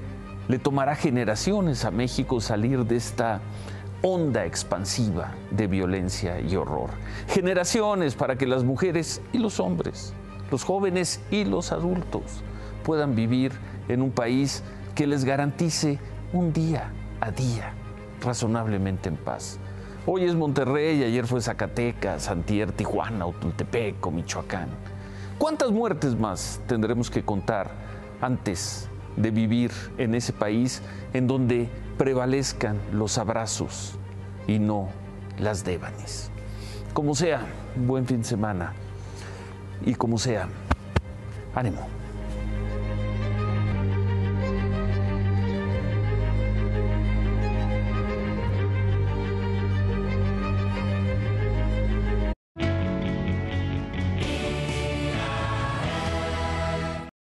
le 0.48 0.58
tomará 0.58 0.94
generaciones 0.94 1.84
a 1.84 1.90
México 1.90 2.40
salir 2.40 2.84
de 2.84 2.96
esta 2.96 3.40
onda 4.02 4.44
expansiva 4.44 5.34
de 5.50 5.66
violencia 5.66 6.40
y 6.40 6.56
horror. 6.56 6.90
Generaciones 7.28 8.14
para 8.14 8.36
que 8.36 8.46
las 8.46 8.62
mujeres 8.62 9.20
y 9.32 9.38
los 9.38 9.58
hombres, 9.58 10.12
los 10.50 10.64
jóvenes 10.64 11.20
y 11.30 11.44
los 11.44 11.72
adultos 11.72 12.42
puedan 12.84 13.16
vivir 13.16 13.52
en 13.88 14.02
un 14.02 14.10
país 14.10 14.62
que 14.94 15.06
les 15.06 15.24
garantice 15.24 15.98
un 16.32 16.52
día 16.52 16.92
a 17.20 17.30
día 17.30 17.72
razonablemente 18.20 19.08
en 19.08 19.16
paz. 19.16 19.58
Hoy 20.08 20.22
es 20.22 20.36
Monterrey, 20.36 21.02
ayer 21.02 21.26
fue 21.26 21.40
Zacatecas, 21.40 22.22
Santier, 22.22 22.70
Tijuana, 22.70 23.26
Otultepec, 23.26 24.06
Michoacán. 24.06 24.68
¿Cuántas 25.36 25.72
muertes 25.72 26.16
más 26.16 26.60
tendremos 26.68 27.10
que 27.10 27.24
contar 27.24 27.72
antes 28.20 28.88
de 29.16 29.32
vivir 29.32 29.72
en 29.98 30.14
ese 30.14 30.32
país 30.32 30.80
en 31.12 31.26
donde 31.26 31.68
prevalezcan 31.98 32.78
los 32.92 33.18
abrazos 33.18 33.98
y 34.46 34.60
no 34.60 34.90
las 35.40 35.64
débanes? 35.64 36.30
Como 36.94 37.16
sea, 37.16 37.44
buen 37.74 38.06
fin 38.06 38.18
de 38.18 38.28
semana 38.28 38.74
y 39.84 39.96
como 39.96 40.18
sea, 40.18 40.48
ánimo. 41.52 41.88